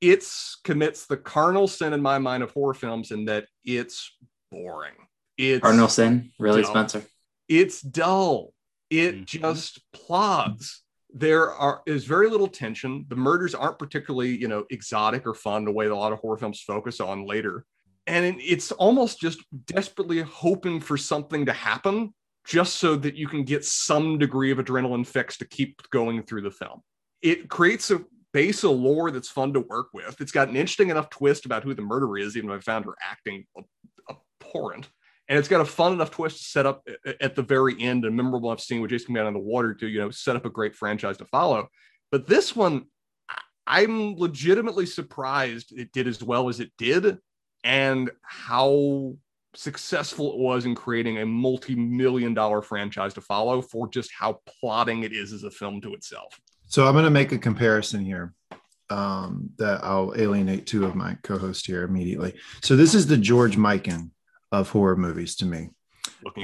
[0.00, 4.14] It's commits the carnal sin in my mind of horror films in that it's
[4.50, 4.94] boring.
[5.38, 6.72] It's cardinal sin, really, dull.
[6.72, 7.04] Spencer?
[7.48, 8.52] It's dull.
[8.90, 9.24] It Mhm.
[9.26, 10.82] just plods.
[11.14, 13.04] There are is very little tension.
[13.08, 16.18] The murders aren't particularly, you know, exotic or fun the way that a lot of
[16.20, 17.64] horror films focus on later.
[18.06, 23.44] And it's almost just desperately hoping for something to happen just so that you can
[23.44, 26.82] get some degree of adrenaline fix to keep going through the film.
[27.22, 30.20] It creates a base of lore that's fun to work with.
[30.20, 32.84] It's got an interesting enough twist about who the murderer is, even though I found
[32.84, 33.44] her acting
[34.10, 34.88] abhorrent.
[35.28, 36.86] And it's got a fun enough twist to set up
[37.20, 39.86] at the very end, a memorable enough scene with Jason out on the water to,
[39.86, 41.68] you know, set up a great franchise to follow.
[42.10, 42.86] But this one,
[43.66, 47.18] I'm legitimately surprised it did as well as it did
[47.62, 49.14] and how
[49.54, 55.02] successful it was in creating a multi-million dollar franchise to follow for just how plotting
[55.02, 56.40] it is as a film to itself.
[56.66, 58.34] So I'm going to make a comparison here
[58.88, 62.34] um, that I'll alienate two of my co-hosts here immediately.
[62.62, 64.10] So this is the George Mikan
[64.50, 65.70] of horror movies to me.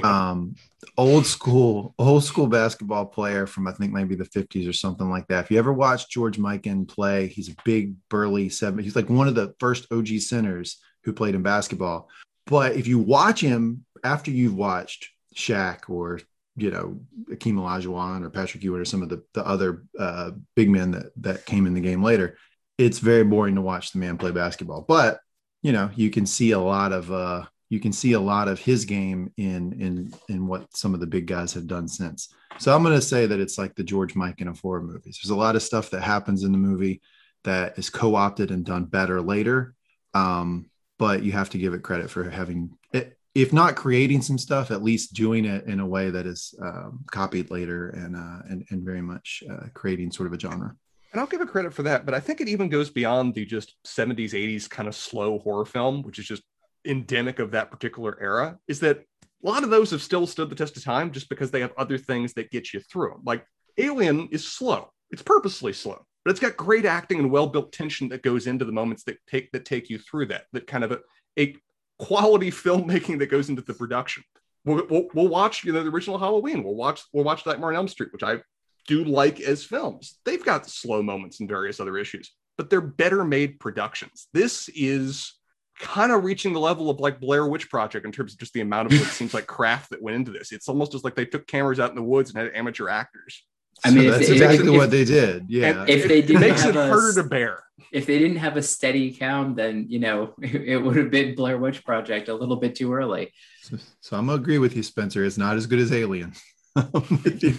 [0.03, 0.55] Um,
[0.97, 5.27] old school, old school basketball player from I think maybe the 50s or something like
[5.27, 5.45] that.
[5.45, 8.83] If you ever watched George Mikan play, he's a big burly seven.
[8.83, 12.09] He's like one of the first OG centers who played in basketball.
[12.49, 16.19] But if you watch him after you've watched Shaq or
[16.55, 16.99] you know
[17.31, 21.11] Akeem Olajuwon or Patrick Ewing or some of the the other uh, big men that
[21.17, 22.37] that came in the game later,
[22.79, 24.81] it's very boring to watch the man play basketball.
[24.81, 25.19] But
[25.61, 28.59] you know you can see a lot of uh, you can see a lot of
[28.59, 32.33] his game in in in what some of the big guys have done since.
[32.57, 35.19] So I'm going to say that it's like the George Mikan of horror movies.
[35.21, 36.99] There's a lot of stuff that happens in the movie
[37.43, 39.75] that is co-opted and done better later.
[40.15, 44.37] Um, but you have to give it credit for having it, if not creating some
[44.37, 48.39] stuff, at least doing it in a way that is um, copied later and, uh,
[48.49, 50.75] and and very much uh, creating sort of a genre.
[51.11, 53.43] And I'll give it credit for that, but I think it even goes beyond the
[53.43, 56.43] just 70s, 80s kind of slow horror film, which is just
[56.85, 58.99] endemic of that particular era, is that
[59.43, 61.73] a lot of those have still stood the test of time just because they have
[61.77, 63.19] other things that get you through.
[63.25, 63.43] Like
[63.77, 64.91] Alien is slow.
[65.09, 68.71] It's purposely slow, but it's got great acting and well-built tension that goes into the
[68.71, 70.45] moments that take that take you through that.
[70.53, 70.99] That kind of a,
[71.37, 71.55] a
[71.97, 74.23] quality filmmaking that goes into the production.
[74.65, 76.63] We'll, we'll, we'll watch, you know, the original Halloween.
[76.63, 78.39] We'll watch we'll watch Nightmare on Elm Street, which I
[78.87, 80.19] do like as films.
[80.25, 84.27] They've got slow moments and various other issues, but they're better made productions.
[84.33, 85.35] This is
[85.79, 88.61] kind of reaching the level of like Blair Witch Project in terms of just the
[88.61, 90.51] amount of what seems like craft that went into this.
[90.51, 93.45] It's almost as like they took cameras out in the woods and had amateur actors.
[93.85, 95.45] I mean, So if- that's if- exactly if- what they did.
[95.49, 95.85] Yeah.
[95.87, 97.63] if they didn't makes have it a- harder to bear.
[97.91, 101.57] If they didn't have a steady cam, then you know it, would have been Blair
[101.57, 103.33] Witch Project a little bit too early.
[103.63, 105.25] So, so I'm gonna agree with you, Spencer.
[105.25, 106.33] It's not as good as Alien.
[106.75, 106.91] I'm
[107.23, 107.55] with you.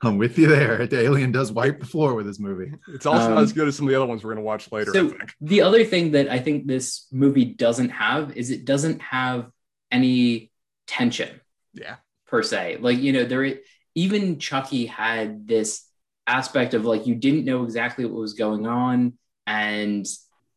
[0.00, 0.86] I'm with you there.
[0.86, 2.72] The Alien does wipe the floor with this movie.
[2.94, 4.46] It's also not Um, as good as some of the other ones we're going to
[4.46, 4.90] watch later.
[4.90, 5.34] I So think.
[5.42, 9.50] the other thing that I think this movie doesn't have is it doesn't have
[9.92, 10.50] any
[10.86, 11.28] tension
[11.74, 11.96] Yeah.
[12.26, 12.78] per se.
[12.80, 13.58] Like you know, there
[13.94, 15.86] even Chucky had this
[16.26, 19.14] aspect of like you didn't know exactly what was going on.
[19.46, 20.06] and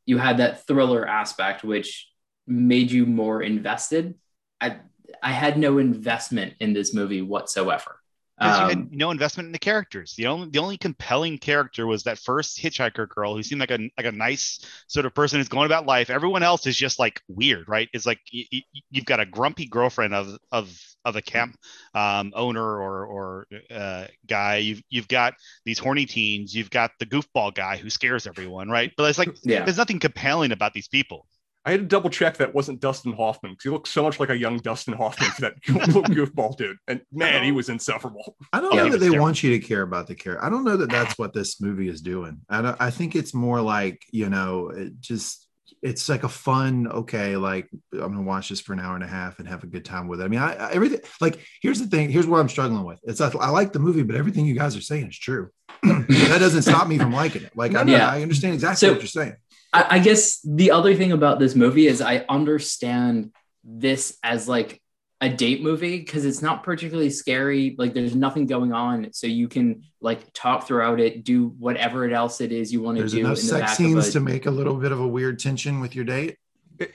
[0.06, 2.08] you had that thriller aspect, which
[2.48, 4.16] made you more invested.
[4.62, 4.78] I
[5.22, 7.97] I had no investment in this movie whatsoever.
[8.40, 10.14] Because you Um, had no investment in the characters.
[10.16, 13.90] The only the only compelling character was that first hitchhiker girl who seemed like a
[13.98, 16.10] like a nice sort of person who's going about life.
[16.12, 17.90] Everyone else is just like weird, right?
[17.94, 21.58] It's like y- y- you've got a grumpy girlfriend of of of a camp
[21.96, 24.58] um, owner or or uh, guy.
[24.58, 25.34] You've you've got
[25.66, 26.54] these horny teens.
[26.56, 28.92] You've got the goofball guy who scares everyone, right?
[28.98, 29.66] But it's like yeah.
[29.66, 31.28] there's nothing compelling about these people.
[31.68, 34.30] I had to double check that wasn't Dustin Hoffman because he looked so much like
[34.30, 36.78] a young Dustin Hoffman for that little goofball dude.
[36.88, 38.36] And man, he was insufferable.
[38.54, 39.24] I don't Yeah, know that they terrible.
[39.26, 40.44] want you to care about the character.
[40.46, 42.40] I don't know that that's what this movie is doing.
[42.50, 45.44] I don't, I think it's more like you know, it just
[45.84, 46.88] it's like a fun.
[46.88, 49.68] Okay, like I'm gonna watch this for an hour and a half and have a
[49.68, 50.24] good time with it.
[50.24, 52.10] I mean, I, I everything like here's the thing.
[52.10, 53.00] Here's what I'm struggling with.
[53.04, 55.50] It's I, I like the movie, but everything you guys are saying is true.
[55.84, 57.52] that doesn't stop me from liking it.
[57.56, 58.10] Like I, Yeah.
[58.10, 59.36] I understand exactly So- what you're saying.
[59.78, 63.32] I, I guess the other thing about this movie is I understand
[63.64, 64.82] this as like
[65.22, 67.76] a date movie because it's not particularly scary.
[67.78, 72.42] Like there's nothing going on, so you can like talk throughout it, do whatever else
[72.42, 74.20] it is you want to There's do in enough the sex back scenes of to
[74.20, 76.38] make a little bit of a weird tension with your date.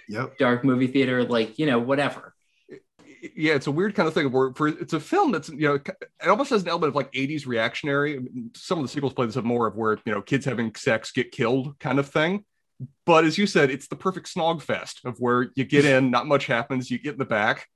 [0.08, 0.38] Yep.
[0.38, 2.34] dark movie theater, like you know whatever.
[3.36, 5.74] Yeah, it's a weird kind of thing where for it's a film that's you know
[5.74, 8.20] it almost has an element of like 80s reactionary.
[8.54, 11.12] Some of the sequels play this up more of where you know kids having sex
[11.12, 12.44] get killed kind of thing.
[13.04, 16.26] But as you said, it's the perfect snog fest of where you get in, not
[16.26, 17.66] much happens, you get in the back.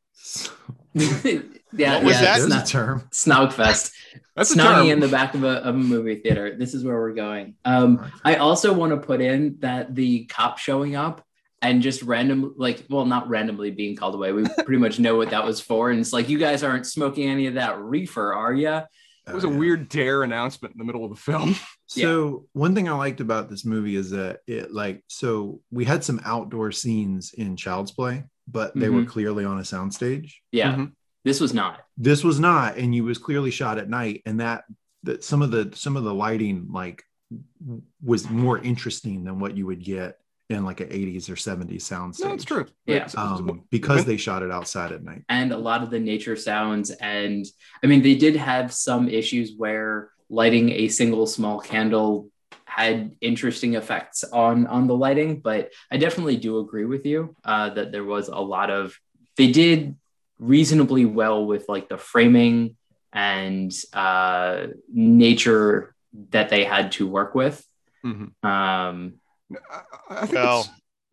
[0.94, 2.38] yeah, What was yeah, that?
[2.38, 3.08] There's Snog, a term.
[3.12, 3.92] Snogfest.
[4.34, 4.90] That's a Snogging term.
[4.90, 6.56] in the back of a, of a movie theater.
[6.56, 7.54] This is where we're going.
[7.64, 11.22] Um, I also want to put in that the cop showing up
[11.62, 14.32] and just random, like, well, not randomly being called away.
[14.32, 15.90] We pretty much know what that was for.
[15.90, 18.82] And it's like, you guys aren't smoking any of that reefer, are you?
[19.28, 19.58] It was Oh, a yeah.
[19.58, 21.54] weird dare announcement in the middle of the film.
[21.88, 26.02] So one thing I liked about this movie is that it like so we had
[26.02, 30.32] some outdoor scenes in Child's Play, but they were clearly on a soundstage.
[30.50, 30.92] Yeah, Mhm.
[31.24, 31.78] this was not.
[31.96, 34.64] This was not, and you was clearly shot at night, and that
[35.04, 37.04] that some of the some of the lighting like
[38.02, 42.24] was more interesting than what you would get in like an 80s or 70s soundstage.
[42.24, 42.66] No, it's true.
[42.86, 42.96] Yeah.
[42.96, 45.22] It's- it's- Um, because they shot it outside at night.
[45.28, 46.90] and a lot of the nature sounds.
[46.90, 47.44] And
[47.82, 52.30] I mean, they did have some issues where lighting a single small candle
[52.64, 55.40] had interesting effects on on the lighting.
[55.40, 58.94] But I definitely do agree with you uh, that there was a lot of
[59.36, 59.96] they did
[60.38, 62.76] reasonably well with like the framing
[63.12, 65.94] and uh, nature
[66.30, 67.64] that they had to work with.
[68.04, 68.32] Mhm.
[68.44, 69.14] Um,
[69.70, 69.80] I,
[70.10, 70.70] I think Well, it's,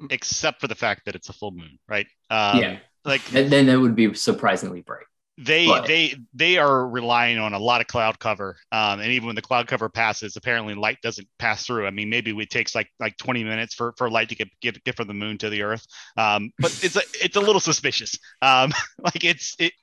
[0.10, 2.08] except for the fact that it's a full moon, right?
[2.30, 5.06] Um, yeah, Like and then that would be surprisingly bright.
[5.38, 9.26] they But- they they are relying on a lot of cloud cover um, and even
[9.26, 12.76] when the cloud cover passes apparently light doesn't pass through i mean maybe it takes
[12.76, 15.50] like like 20 minutes for for light to get get, get from the moon to
[15.50, 15.86] the earth
[16.18, 18.72] um, but it's a it's a little suspicious um,
[19.04, 19.74] like it's it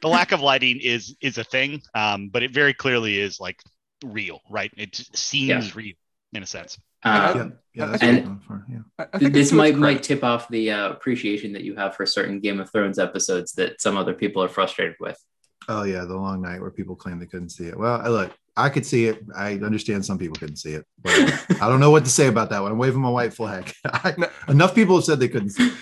[0.00, 3.60] the lack of lighting is is a thing um, but it very clearly is like
[4.04, 5.70] real right it seems Yeah.
[5.76, 5.94] real
[6.32, 8.64] in a sense Uh, yeah, yeah, that's and- what for.
[8.70, 8.78] Yeah.
[8.98, 11.74] I, I think this to might credit- might tip off the uh, appreciation that you
[11.76, 15.18] have for certain Game of Thrones episodes that some other people are frustrated with.
[15.68, 17.78] Oh yeah, the long night where people claim they couldn't see it.
[17.78, 19.20] Well, I look, I could see it.
[19.34, 20.84] I understand some people couldn't see it.
[21.00, 21.12] But
[21.62, 22.72] I don't know what to say about that one.
[22.72, 23.72] I'm waving my white flag.
[23.84, 24.28] I, No.
[24.48, 25.68] enough people have said they couldn't see.
[25.68, 25.74] It.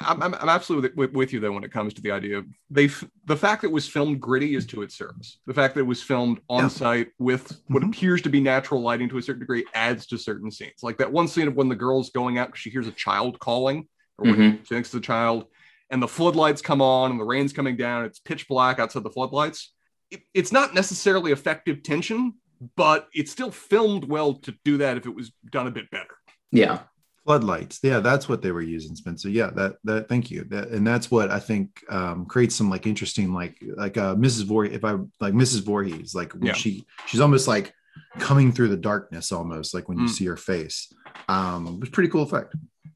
[0.00, 2.46] I'm, I'm, I'm absolutely with, with you though when it comes to the idea of
[2.70, 5.38] they f- the fact that it was filmed gritty is to its service.
[5.46, 6.68] The fact that it was filmed on Yeah.
[6.68, 7.88] site with what Mhm.
[7.88, 10.82] appears to be natural lighting to a certain degree adds to certain scenes.
[10.82, 13.38] Like that one scene of when the girl's going out because she hears a child
[13.38, 13.86] calling
[14.18, 14.58] or when Mhm.
[14.66, 15.46] she thinks the child,
[15.90, 18.04] and the floodlights come on and the rain's coming down.
[18.06, 19.72] It's pitch black outside the floodlights.
[20.10, 22.34] It, it's not necessarily effective tension,
[22.76, 26.16] but it's still filmed well to do that if it was done a bit better.
[26.50, 26.80] Yeah,
[27.24, 27.78] Floodlights.
[27.82, 29.28] Yeah, that's what they were using, Spencer.
[29.28, 30.08] Yeah, that that.
[30.08, 30.44] Thank you.
[30.44, 34.44] That and that's what I think um, creates some like interesting like like uh, Mrs.
[34.44, 34.74] Voorhees.
[34.74, 35.62] If I like Mrs.
[35.64, 36.52] Voorhees, like when Yeah.
[36.54, 37.72] she she's almost like
[38.18, 40.10] coming through the darkness, almost like when you Mm.
[40.10, 40.92] see her face.
[41.28, 42.54] Um, it was pretty cool effect.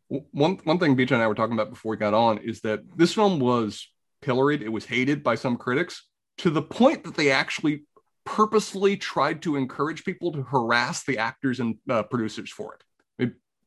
[0.09, 2.81] one one thing BJ and I were talking about before we got on is that
[2.97, 3.89] this film was
[4.23, 4.63] pilloried.
[4.63, 6.05] It was hated by some critics
[6.39, 7.85] to the point that they actually
[8.25, 12.83] purposefully tried to encourage people to harass the actors and uh, producers for it.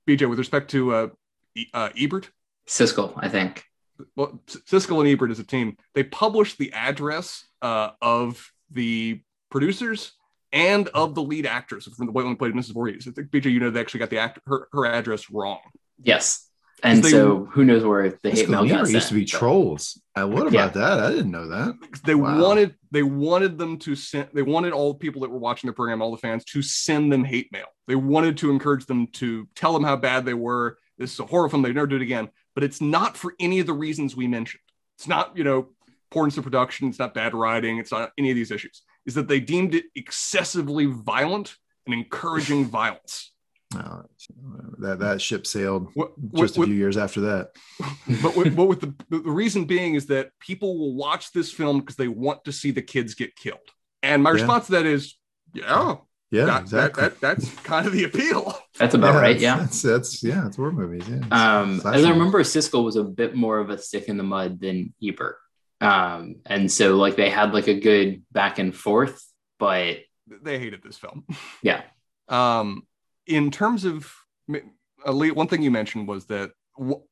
[0.08, 1.08] BJ, with respect to uh,
[1.56, 2.30] e- uh, Ebert,
[2.68, 3.64] Siskel, I think.
[4.16, 10.14] well, Siskel and Ebert as a team, they published the address uh, of the producers
[10.52, 12.74] and of the lead actress from the White One played Mrs.
[12.74, 13.08] Voorhees.
[13.08, 15.60] I think BJ, you know, they actually got the act her, her address wrong.
[16.02, 16.49] Yes.
[16.84, 19.26] And They- so who knows where the hate mail Disco got Nero used to be
[19.28, 20.02] sent, but- trolls.
[20.16, 20.66] Uh, what Yeah.
[20.66, 21.00] about that?
[21.00, 21.76] I didn't know that.
[22.06, 22.42] they Wow.
[22.42, 25.74] wanted they wanted them to send they wanted all the people that were watching the
[25.74, 29.48] program all the fans to send them hate mail they wanted to encourage them to
[29.56, 32.02] tell them how bad they were this is a horror film they never do it
[32.02, 34.62] again but it's not for any of the reasons we mentioned
[34.98, 35.70] it's not you know
[36.10, 39.28] poor into production it's not bad writing it's not any of these issues is that
[39.28, 41.56] they deemed it excessively violent
[41.86, 43.32] and encouraging violence
[43.76, 44.02] Uh,
[44.80, 47.52] that that ship sailed what, just a what- few years after that.
[48.24, 51.52] but with, but with the, the the reason being is that people will watch this
[51.52, 53.60] film because they want to see the kids get killed.
[54.02, 54.34] And my Yeah.
[54.36, 55.16] response to that is,
[55.54, 55.98] yeah,
[56.32, 57.04] Yeah, that, exactly.
[57.04, 58.58] that, that that's kind of the appeal.
[58.80, 59.40] That's about right.
[59.40, 59.58] that's- Yeah.
[59.58, 61.08] That's, that's yeah, it's war movies.
[61.08, 61.18] Yeah.
[61.18, 64.18] It's Um, slasher as I remember, Siskel was a bit more of a stick in
[64.18, 65.36] the mud than Ebert.
[65.82, 69.24] Um, and so like they had like a good back and forth,
[69.60, 69.98] but
[70.44, 71.26] They hated this film.
[71.62, 71.84] yeah,
[72.30, 72.84] Um,
[73.30, 74.12] in terms of
[74.48, 77.04] one thing you mentioned was that part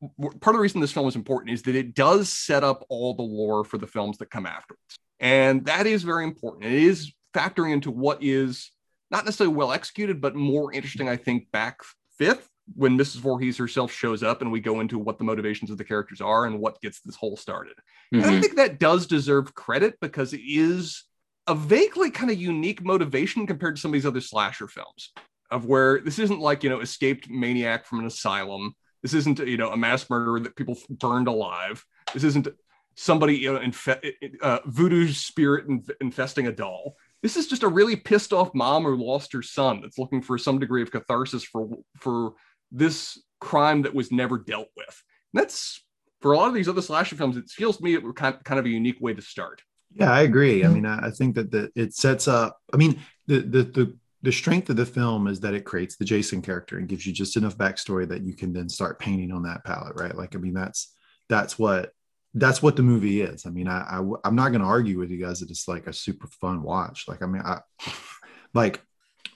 [0.47, 3.22] of the reason this film is important is that it does set up all the
[3.22, 6.65] lore for the films that come afterwards, and that is very important.
[6.65, 8.72] It is factoring into what is
[9.11, 11.80] not necessarily well executed, but more interesting, I think, back
[12.18, 13.18] fifth when Mrs.
[13.18, 16.45] Voorhees herself shows up and we go into what the motivations of the characters are
[16.45, 17.76] and what gets this whole started.
[18.11, 18.41] And I Mhm.
[18.41, 21.05] think that does deserve credit because it is
[21.45, 25.13] a vaguely kind of unique motivation compared to some of these other slasher films,
[25.50, 28.76] of where this isn't like, you know, escaped maniac from an asylum.
[29.02, 31.86] This isn't, you know, a mass murderer that people burned alive.
[32.14, 32.48] This isn't
[32.95, 36.95] somebody, you know, infe- uh, voodoo spirit inf- infesting a doll.
[37.22, 40.38] This is just a really pissed off mom who lost her son that's looking for
[40.38, 41.70] some degree of catharsis for
[42.00, 42.34] for
[42.72, 45.04] this crime that was never dealt with.
[45.34, 45.84] And that's
[46.22, 48.43] for a lot of these other slasher films, it feels to me it were kind,
[48.43, 49.62] kind of a unique way to start.
[49.93, 50.66] Yeah, I agree.
[50.66, 52.60] I mean, I, I think that the it sets up.
[52.74, 56.05] I mean, the the the the strength of the film is that it creates the
[56.05, 59.43] Jason character and gives you just enough backstory that you can then start painting on
[59.43, 60.15] that palette, right?
[60.15, 60.95] Like, I mean, that's
[61.30, 61.91] that's what
[62.34, 63.45] that's what the movie is.
[63.45, 65.88] I mean, I, I I'm not going to argue with you guys that it's like
[65.88, 67.05] a super fun watch.
[67.07, 67.59] Like, I mean, I
[68.53, 68.82] like.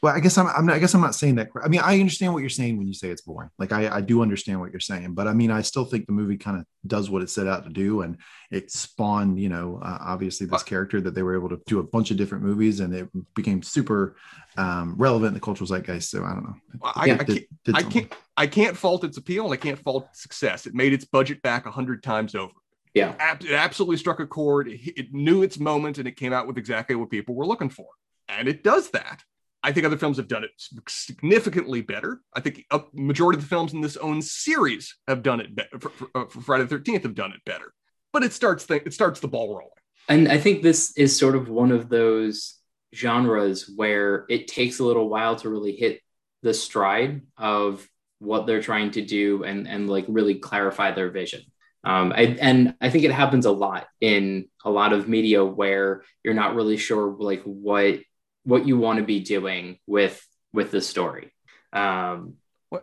[0.01, 1.49] Well, I guess I'm, I'm not, I guess I'm not saying that.
[1.63, 3.51] I mean, I understand what you're saying when you say it's boring.
[3.59, 6.11] Like, I, I do understand what you're saying, but I mean, I still think the
[6.11, 8.17] movie kind of does what it set out to do, and
[8.49, 11.83] it spawned, you know, uh, obviously this character that they were able to do a
[11.83, 14.15] bunch of different movies, and it became super
[14.57, 16.09] um, relevant in the cultural zeitgeist.
[16.09, 16.55] So I don't know.
[16.83, 19.57] I, Yeah, I, Did- can't, did I can't I can't fault its appeal and I
[19.57, 20.65] can't fault success.
[20.65, 22.53] It made its budget back a hundred times over.
[22.95, 24.67] yeah, It absolutely struck a chord.
[24.67, 27.69] It, it knew its moment and it came out with exactly what people were looking
[27.69, 27.85] for.
[28.27, 29.23] And it does that.
[29.64, 30.51] I think other films have done it
[30.88, 32.22] significantly better.
[32.34, 35.80] I think a majority of the films in this own series have done it better.
[35.80, 37.74] For, for, uh, for Friday the Thirteenth have done it better.
[38.14, 39.70] But it starts the, it starts the ball rolling.
[40.09, 42.57] and I think this is sort of one of those
[42.93, 46.01] genres where it takes a little while to really hit
[46.41, 47.88] the stride of
[48.20, 51.41] what they're trying to do and and like really clarify their vision.
[51.84, 56.03] Um, I, and I think it happens a lot in a lot of media where
[56.24, 57.99] you're not really sure like what
[58.43, 61.31] what you want to be doing with with the story.
[61.73, 62.35] Um,
[62.73, 62.79] I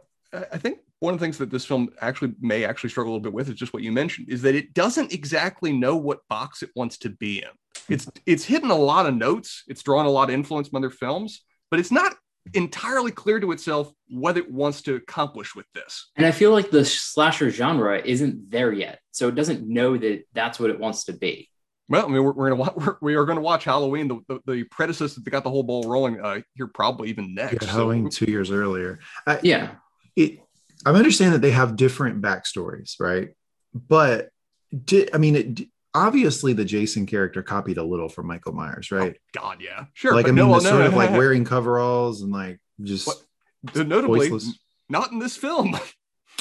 [0.53, 3.23] I think one of the things that this film actually may actually struggle a little
[3.23, 6.63] bit with is just what you mentioned is that it doesn't exactly know what box
[6.63, 7.51] it wants to be in.
[7.89, 10.91] It's it's hidden a lot of notes, it's drawn a lot of influence from other
[10.91, 12.15] films, but it's not
[12.55, 16.11] entirely clear to itself what it wants to accomplish with this.
[16.17, 19.01] And I feel like the slasher genre isn't there yet.
[19.13, 21.51] So it doesn't know that that's what it wants to be.
[21.89, 24.21] Well, I mean, we're, we're gonna wa- we're, we are going to watch Halloween, the,
[24.29, 27.55] the, the predecessor that got the whole ball rolling uh, here, probably even next.
[27.55, 28.99] Yeah, So- Halloween two years earlier.
[29.27, 29.71] I, Yeah.
[30.17, 30.41] it
[30.87, 33.31] I understand that they have different backstories, right?
[33.75, 34.29] But
[34.85, 35.61] did I mean it
[35.95, 39.17] obviously the Jason character copied a little from Michael Myers, right?
[39.33, 40.15] God, yeah, sure.
[40.15, 42.61] like I mean, no, the no, sort no, of like no, wearing coveralls and like
[42.83, 43.09] just
[43.75, 44.59] notably voiceless.
[44.89, 45.77] not in this film.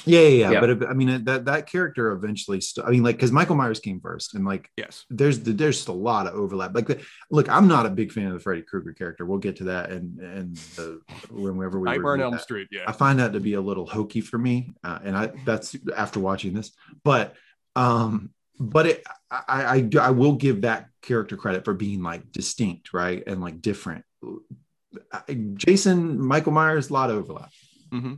[0.08, 0.52] Yeah, yeah, yeah.
[0.52, 0.60] Yeah.
[0.62, 2.62] But it- I mean, that that character eventually.
[2.62, 5.88] St- I mean, like because Michael Myers came first, and like yes, there's there's just
[5.88, 6.74] a lot of overlap.
[6.74, 7.02] Like, the,
[7.32, 9.26] look, I'm not a big fan of the Freddy Krueger character.
[9.26, 12.42] We'll get to that, and and the whenever we Nightmare on Elm that.
[12.42, 12.68] Street.
[12.72, 15.76] Yeah, I find that to be a little hokey for me, uh, and I that's
[15.96, 16.72] after watching this.
[17.04, 17.36] But
[17.76, 22.32] um, but it, I, I do I will give that character credit for being like
[22.32, 24.04] distinct, right, and like different.
[25.56, 27.52] Jason, Michael Myers, a lot of overlap.
[27.92, 28.16] hmm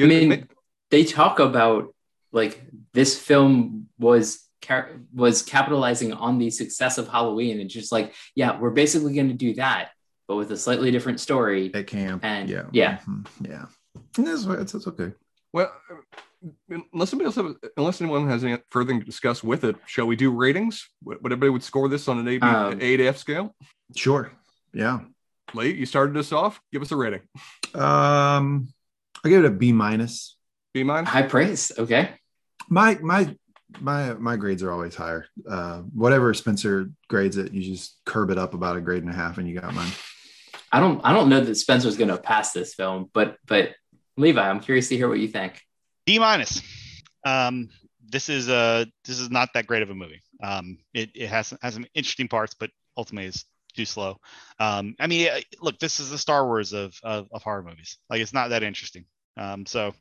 [0.00, 0.48] I mean,
[0.92, 1.92] they talk about
[2.30, 2.62] like
[2.92, 4.46] this film was
[5.12, 9.34] was capitalizing on the success of Halloween and just like, yeah, we're basically going to
[9.34, 9.90] do that,
[10.28, 11.72] but with a slightly different story.
[11.74, 12.24] at camp.
[12.24, 12.98] And- yeah, yeah.
[12.98, 13.26] Mhm.
[13.40, 13.64] yeah.
[14.16, 15.12] And That's, that's, that's okay.
[15.52, 15.72] Well,
[16.92, 20.14] unless somebody else, have, unless anyone has any further to discuss with it, shall we
[20.16, 20.88] do ratings?
[21.02, 23.54] What, what everybody would score this on an A, B, Um, A to F scale?
[23.96, 24.30] Sure.
[24.72, 25.00] Yeah.
[25.54, 26.60] Late, you started us off.
[26.72, 27.22] Give us a rating.
[27.74, 28.68] Um,
[29.24, 30.36] I give it a B minus.
[30.74, 31.10] B minus.
[31.10, 31.72] High praise.
[31.78, 32.14] Okay.
[32.68, 33.34] My my
[33.80, 35.26] my my grades are always higher.
[35.48, 39.16] Uh, whatever Spencer grades it, you just curb it up about a grade and a
[39.16, 39.90] half, and you got mine.
[40.70, 43.74] I don't I don't know that Spencer's going to pass this film, but but
[44.16, 45.60] Levi, I'm curious to hear what you think.
[46.06, 46.62] D minus.
[47.24, 47.68] Um,
[48.00, 50.22] this is uh this is not that great of a movie.
[50.42, 53.44] Um, it, it has has some interesting parts, but ultimately is
[53.74, 54.18] too slow.
[54.58, 55.28] Um, I mean,
[55.60, 57.96] look, this is the Star Wars of, of, of horror movies.
[58.10, 59.04] Like it's not that interesting.
[59.36, 59.94] Um, so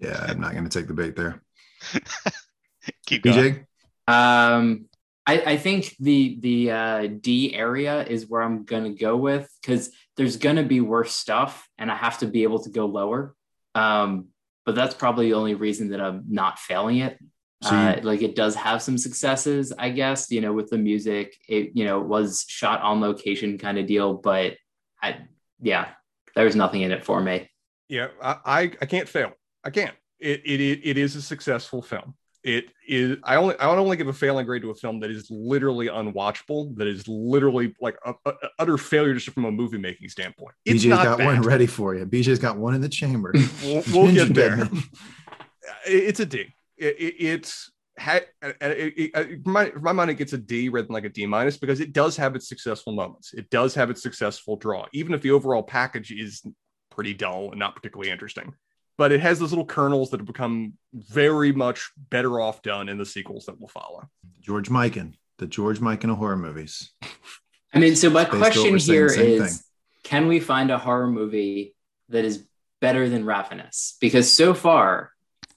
[0.00, 1.42] yeah, I'm not going to take the bait there.
[3.06, 3.66] Keep going.
[4.08, 4.86] BJ, Um,
[5.26, 9.90] I, I think the the uh, D area is where I'm gonna go with because
[10.16, 13.34] there's gonna be worse stuff, and I have to be able to go lower.
[13.74, 14.28] Um,
[14.64, 17.18] but that's probably the only reason that I'm not failing it.
[17.62, 20.30] So you- uh, like it does have some successes, I guess.
[20.30, 24.14] You know, with the music, it you know was shot on location kind of deal,
[24.14, 24.56] but
[25.02, 25.26] I
[25.60, 25.88] yeah,
[26.34, 27.50] there's nothing in it for me.
[27.88, 29.32] Yeah, I, I, I can't fail.
[29.64, 29.94] I can't.
[30.20, 32.14] It, it it is a successful film.
[32.44, 33.18] It is.
[33.24, 35.88] I only I would only give a failing grade to a film that is literally
[35.88, 36.76] unwatchable.
[36.76, 40.54] That is literally like a, a- utter failure just from a movie making standpoint.
[40.64, 41.26] It's BJ's not got bad.
[41.26, 42.06] one ready for you.
[42.06, 43.32] BJ's got one in the chamber.
[43.62, 44.68] We'll, we'll get there.
[45.86, 46.54] It's a D.
[46.76, 50.38] It, it, it's had uh, uh, it, it, it, my, my mind, it gets a
[50.38, 53.34] D rather than like a D minus because it does have its successful moments.
[53.34, 56.42] It does have its successful draw, even if the overall package is
[56.98, 58.52] pretty dull and not particularly interesting.
[58.96, 62.98] But it has those little kernels that have become very much better off done in
[62.98, 64.08] the sequels that will follow.
[64.40, 66.90] George Mikan, the George Mikan of horror movies.
[67.72, 69.64] I mean, so my Based question we're saying, is thing.
[70.02, 71.76] can we find a horror movie
[72.08, 72.44] that is
[72.80, 73.96] better than Ravenous?
[74.00, 75.12] Because so far,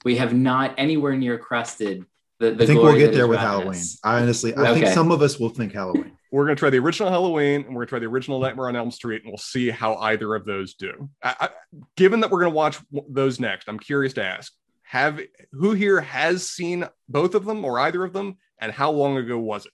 [0.06, 2.06] we have not anywhere near crested
[2.38, 4.00] the, the I think glory we'll get there there is with Ravenous.
[4.04, 4.20] Halloween.
[4.20, 6.16] I honestly, I think some of us will think Halloween.
[6.32, 8.70] We're going to try the original Halloween and we're going to try the original Nightmare
[8.70, 11.10] on Elm Street, and we'll see how either of those do.
[11.22, 11.50] I, I,
[11.98, 12.80] given that we're going to watch
[13.10, 14.54] those next, I'm curious to ask:
[14.84, 15.20] Have
[15.52, 19.38] who here has seen both of them or either of them, and how long ago
[19.38, 19.74] was it?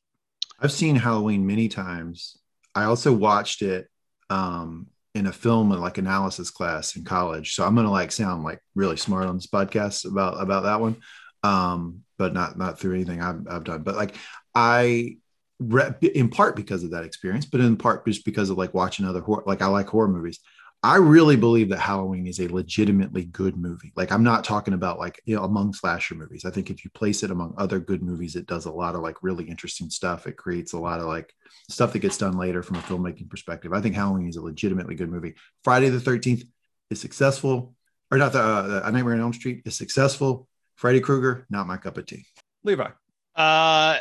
[0.60, 2.38] I've seen Halloween many times.
[2.74, 3.88] I also watched it
[4.30, 7.54] um, in a film like analysis class in college.
[7.54, 10.98] So I'm gonna like sound like really smart on this podcast about about that one,
[11.44, 13.84] um, but not not through anything I've, I've done.
[13.84, 14.16] But like
[14.56, 15.18] I,
[15.60, 19.22] in part because of that experience, but in part just because of like watching other
[19.22, 19.44] horror.
[19.46, 20.40] Like I like horror movies.
[20.84, 23.92] I really believe that Halloween is a legitimately good movie.
[23.96, 26.46] Like I'm not talking about like you know among slasher movies.
[26.46, 29.02] I think if you place it among other good movies, it does a lot of
[29.02, 30.28] like really interesting stuff.
[30.28, 31.34] It creates a lot of like
[31.70, 33.74] stuff that gets done later from a filmmaking perspective.
[33.74, 35.34] I think Halloween is a legitimately good movie.
[35.64, 36.48] Friday the 13th
[36.92, 37.74] is successful,
[38.12, 40.48] or not the uh, A Nightmare on Elm Street is successful.
[40.76, 42.28] Freddy Krueger, not my cup of tea.
[42.64, 42.90] Levi.
[43.36, 43.98] Uh,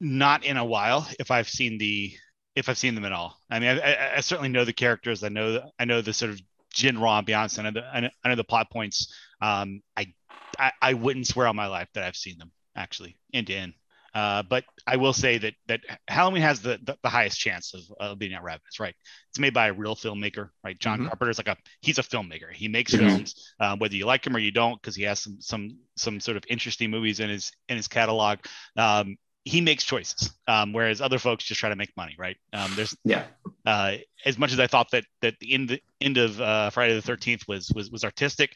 [0.00, 1.08] not in a while.
[1.18, 2.12] If I've seen the,
[2.54, 3.38] if I've seen them at all.
[3.50, 5.22] I mean, I, I, I certainly know the characters.
[5.22, 6.40] I know, I know the sort of
[6.76, 7.58] genre ambiance.
[7.58, 9.12] I know the, I know, I know the plot points.
[9.40, 10.12] Um, I,
[10.58, 13.74] I, I wouldn't swear on my life that I've seen them actually end to end.
[14.14, 17.82] Uh, but I will say that that Halloween has the the, the highest chance of,
[18.00, 18.94] of being at Ravenous, right?
[19.30, 20.78] It's made by a real filmmaker, right?
[20.78, 21.30] John Mhm.
[21.30, 22.50] is like a he's a filmmaker.
[22.52, 22.98] He makes Mhm.
[22.98, 26.20] films, uh, whether you like him or you don't, because he has some some some
[26.20, 28.38] sort of interesting movies in his in his catalog.
[28.76, 29.18] Um,
[29.48, 32.36] he makes choices, um, whereas other folks just try to make money, right?
[32.52, 33.24] Um, there's Yeah.
[33.64, 37.02] uh, as much as I thought that that the end end of uh, Friday the
[37.02, 38.50] Thirteenth was was was artistic,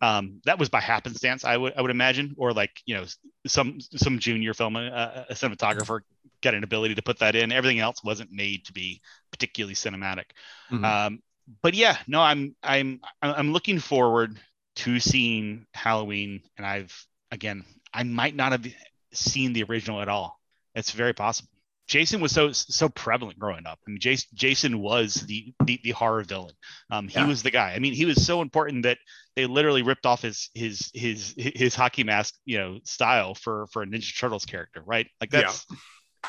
[0.00, 1.44] um, that was by happenstance.
[1.44, 3.04] I would I would imagine, or like you know
[3.46, 6.00] some some junior film uh, a cinematographer
[6.40, 7.52] got an ability to put that in.
[7.52, 10.30] Everything else wasn't made to be particularly cinematic.
[10.70, 10.84] Mhm.
[10.84, 11.22] Um,
[11.62, 14.40] but yeah, no, I'm I'm I'm looking forward
[14.76, 18.66] to seeing Halloween, and I've again I might not have
[19.12, 20.37] seen the original at all.
[20.78, 21.48] It's very possible.
[21.88, 23.78] Jason was so so prevalent growing up.
[23.86, 26.54] I mean, Jason Jason was the the, the horror villain.
[26.90, 27.26] Um, he Yeah.
[27.26, 27.72] was the guy.
[27.72, 28.98] I mean, he was so important that
[29.36, 33.82] they literally ripped off his his his his hockey mask, you know, style for for
[33.82, 35.06] a Ninja Turtles character, right?
[35.20, 35.40] Like Yeah.
[35.42, 35.66] that's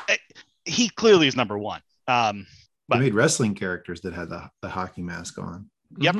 [0.08, 0.16] eh,
[0.64, 1.82] he clearly is number one.
[2.08, 2.46] Um,
[2.88, 5.68] They made wrestling characters that had the, the hockey mask on.
[5.98, 6.16] Yep.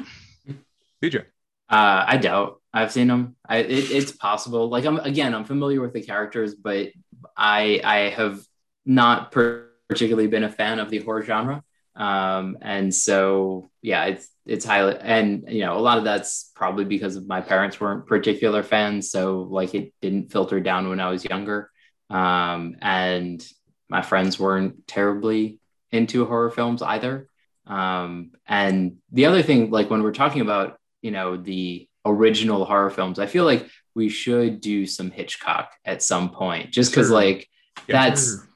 [1.02, 1.24] BJ.
[1.70, 3.36] Uh, I doubt I've seen them.
[3.48, 4.68] I, it, it's possible.
[4.68, 6.88] Like I'm again, I'm familiar with the characters, but
[7.36, 8.40] I I have
[8.84, 11.62] not particularly been a fan of the horror genre.
[11.96, 16.84] Um, and so yeah, it's it's highly and you know a lot of that's probably
[16.84, 21.24] because my parents weren't particular fans, so like it didn't filter down when I was
[21.24, 21.70] younger.
[22.08, 23.44] Um, and
[23.88, 25.60] my friends weren't terribly
[25.92, 27.28] into horror films either.
[27.66, 32.90] Um, and the other thing, like when we're talking about you know the original horror
[32.90, 33.68] films i feel like
[34.02, 37.22] we should do some hitchcock at some point just because Sure.
[37.22, 37.40] like
[37.88, 38.48] Yeah, that's sure.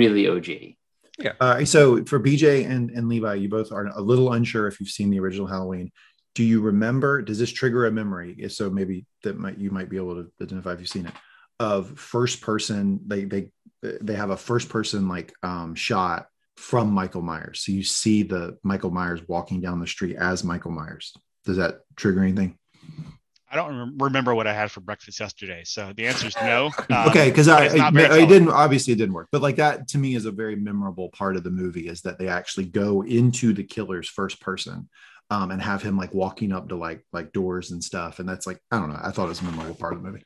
[0.00, 0.46] really og
[1.26, 1.34] Yeah.
[1.44, 1.80] Uh, so
[2.10, 5.20] for BJ and, and Levi, you both are a little unsure if you've seen the
[5.24, 5.88] original Halloween.
[6.38, 7.12] do you remember?
[7.28, 8.30] Does this trigger a memory?
[8.44, 11.16] If so, maybe that might you might be able to identify if you've seen it
[11.58, 11.80] of
[12.14, 12.82] first person.
[13.12, 13.42] They they
[14.08, 16.20] they have a first person like um, shot
[16.68, 17.56] from Michael Myers.
[17.62, 21.06] So you see the Michael Myers walking down the street as Michael Myers.
[21.46, 22.50] Does that trigger anything?
[23.50, 25.62] I don't rem- remember what I had for breakfast yesterday.
[25.64, 26.70] So the answer is no.
[26.90, 29.98] Um, okay, because I, I, I didn't obviously it didn't work, but like that to
[29.98, 33.52] me is a very memorable part of the movie is that they actually go into
[33.52, 34.88] the killer's first person.
[35.32, 38.48] Um, and have him like walking up to like like doors and stuff, and that's
[38.48, 38.98] like I don't know.
[39.00, 40.24] I thought it was a memorable part of the movie.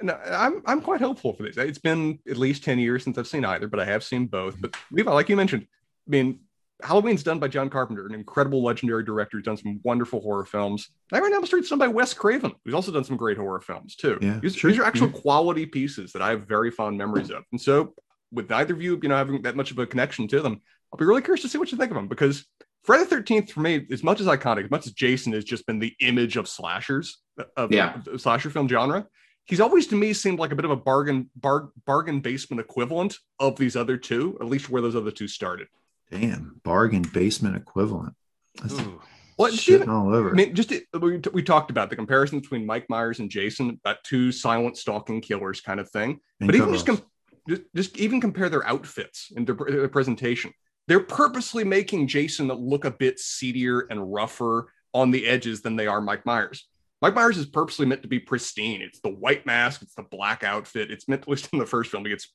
[0.00, 1.58] No, I'm I'm quite hopeful for this.
[1.58, 4.58] It's been at least ten years since I've seen either, but I have seen both.
[4.58, 5.66] But Levi, like you mentioned,
[6.06, 6.40] I mean,
[6.82, 10.90] Halloween's done by John Carpenter, an incredible legendary director who's done some wonderful horror films.
[11.10, 13.96] Nightmare on Elm Street's done by Wes Craven, who's also done some great horror films
[13.96, 14.18] too.
[14.20, 14.70] Yeah, these, sure.
[14.70, 17.44] these are actual quality pieces that I have very fond memories of.
[17.52, 17.94] And so,
[18.30, 20.60] with neither of you, you know, having that much of a connection to them,
[20.92, 22.44] I'll be really curious to see what you think of them because
[22.84, 25.66] Friday the Thirteenth for me, as much as iconic, as much as Jason has just
[25.66, 27.18] been the image of slashers
[27.56, 28.00] of Yeah.
[28.04, 29.06] the slasher film genre,
[29.46, 33.16] he's always to me seemed like a bit of a bargain bar, bargain basement equivalent
[33.40, 35.68] of these other two, at least where those other two started.
[36.10, 38.14] Damn, bargain basement equivalent.
[38.60, 39.00] That's Ooh.
[39.38, 40.30] Well, just shitting all over.
[40.30, 44.02] I mean, just we, we talked about the comparison between Mike Myers and Jason, that
[44.02, 46.20] two silent stalking killers kind of thing.
[46.40, 47.02] And but even just, com-
[47.48, 50.52] just just even compare their outfits and their, their presentation.
[50.88, 55.86] They're purposely making Jason look a bit seedier and rougher on the edges than they
[55.86, 56.66] are Mike Myers.
[57.02, 58.80] Mike Myers is purposely meant to be pristine.
[58.80, 60.90] It's the white mask, it's the black outfit.
[60.90, 62.32] It's meant, at least in the first film, it gets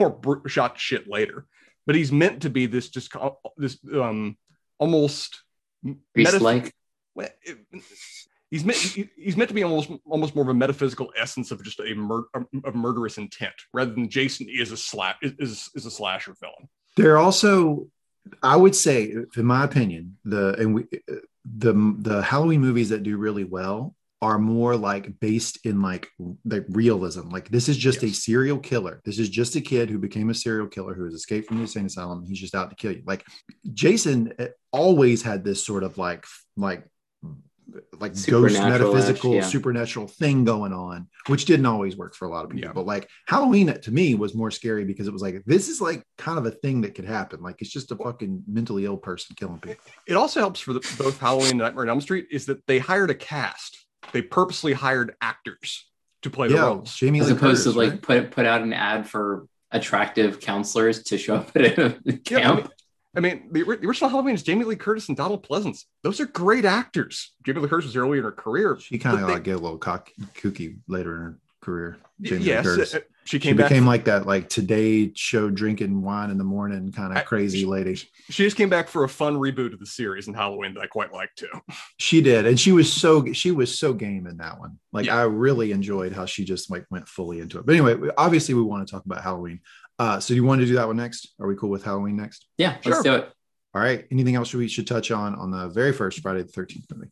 [0.00, 1.46] more br- shot shit later.
[1.86, 3.12] But he's meant to be this just
[3.56, 4.36] this um
[4.78, 5.42] almost
[6.14, 6.74] Priest like.
[7.14, 7.28] well,
[8.50, 11.80] he's meant he's meant to be almost almost more of a metaphysical essence of just
[11.80, 12.28] a, mur-
[12.64, 16.68] a murderous intent rather than Jason is a sla- is is a slasher villain.
[16.96, 17.86] They're also,
[18.42, 20.84] I would say, in my opinion, the and we
[21.44, 26.08] the the Halloween movies that do really well are more like based in like
[26.44, 27.30] the realism.
[27.30, 29.00] Like this is just a serial killer.
[29.04, 31.62] This is just a kid who became a serial killer who has escaped from the
[31.62, 32.24] insane asylum.
[32.26, 33.02] He's just out to kill you.
[33.06, 33.24] Like
[33.72, 36.24] Jason eh, always had this sort of like
[36.56, 36.84] like
[38.00, 39.42] like ghost metaphysical yeah.
[39.42, 42.72] supernatural thing going on which didn't always work for a lot of people Yeah.
[42.72, 46.02] but like halloween to me was more scary because it was like this is like
[46.18, 49.36] kind of a thing that could happen like it's just a fucking mentally ill person
[49.38, 52.46] killing people It also helps for the, both Halloween and Nightmare on Elm Street is
[52.46, 53.86] that they hired a cast.
[54.12, 55.86] They purposely hired actors
[56.22, 56.94] to play the yeah roles.
[56.94, 58.02] jamie As opposed Curtis, to like right?
[58.02, 61.98] put put out an ad for attractive counselors to show up at a
[62.30, 62.68] Yeah, I mean,
[63.16, 65.84] I mean, the, original Halloween is Jamie Lee Curtis and Donald Pleasence.
[66.04, 67.32] Those are great actors.
[67.44, 68.78] Jamie Lee Curtis was early in her career.
[68.80, 71.98] she kind of but they- like get a little cock kooky later in her career
[72.20, 72.94] Jamie yes, Curtis.
[72.94, 73.04] uh, she
[73.36, 73.68] she came back.
[73.68, 77.64] She became like that like today show drinking wine in the morning kind of crazy
[77.66, 78.08] lady she
[78.44, 81.12] just came back for a fun reboot of the series in Halloween that I quite
[81.12, 81.48] liked too.
[81.98, 84.78] She did, and she was so she was so game in that one.
[84.92, 85.18] Like Yeah.
[85.18, 87.66] I really enjoyed how she just like went fully into it.
[87.66, 89.60] But anyway, obviously we want to talk about Halloween.
[89.98, 91.34] Uh, so do you want to do that one next?
[91.40, 92.46] Are we cool with Halloween next?
[92.56, 92.92] Yeah, Sure.
[92.92, 93.30] let's do it.
[93.74, 94.06] All right.
[94.10, 97.10] Anything else we should touch on on the very first Friday the Thirteenth movie?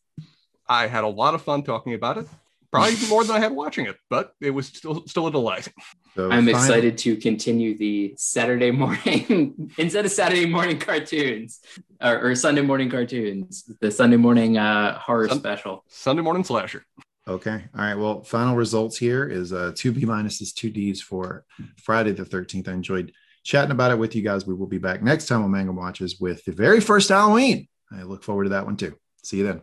[0.69, 2.27] I had a lot of fun talking about it.
[2.71, 5.69] Probably more than I had watching it, but it was still still a delight.
[6.15, 11.61] So I'm fine- excited to continue the Saturday morning instead of Saturday morning cartoons
[12.03, 15.85] or, or Sunday morning cartoons, the Sunday morning uh, horror Sun- special.
[15.89, 16.85] Sunday morning slasher.
[17.27, 17.65] Okay.
[17.75, 17.95] All right.
[17.95, 21.45] Well, final results here is uh, two B minuses, two Ds for
[21.77, 22.69] Friday the 13th.
[22.69, 23.13] I enjoyed
[23.45, 24.47] chatting about it with you guys.
[24.47, 27.69] We will be back next time on Mangum Watches with the very first Halloween.
[27.93, 28.97] I look forward to that one too.
[29.23, 29.61] See you then.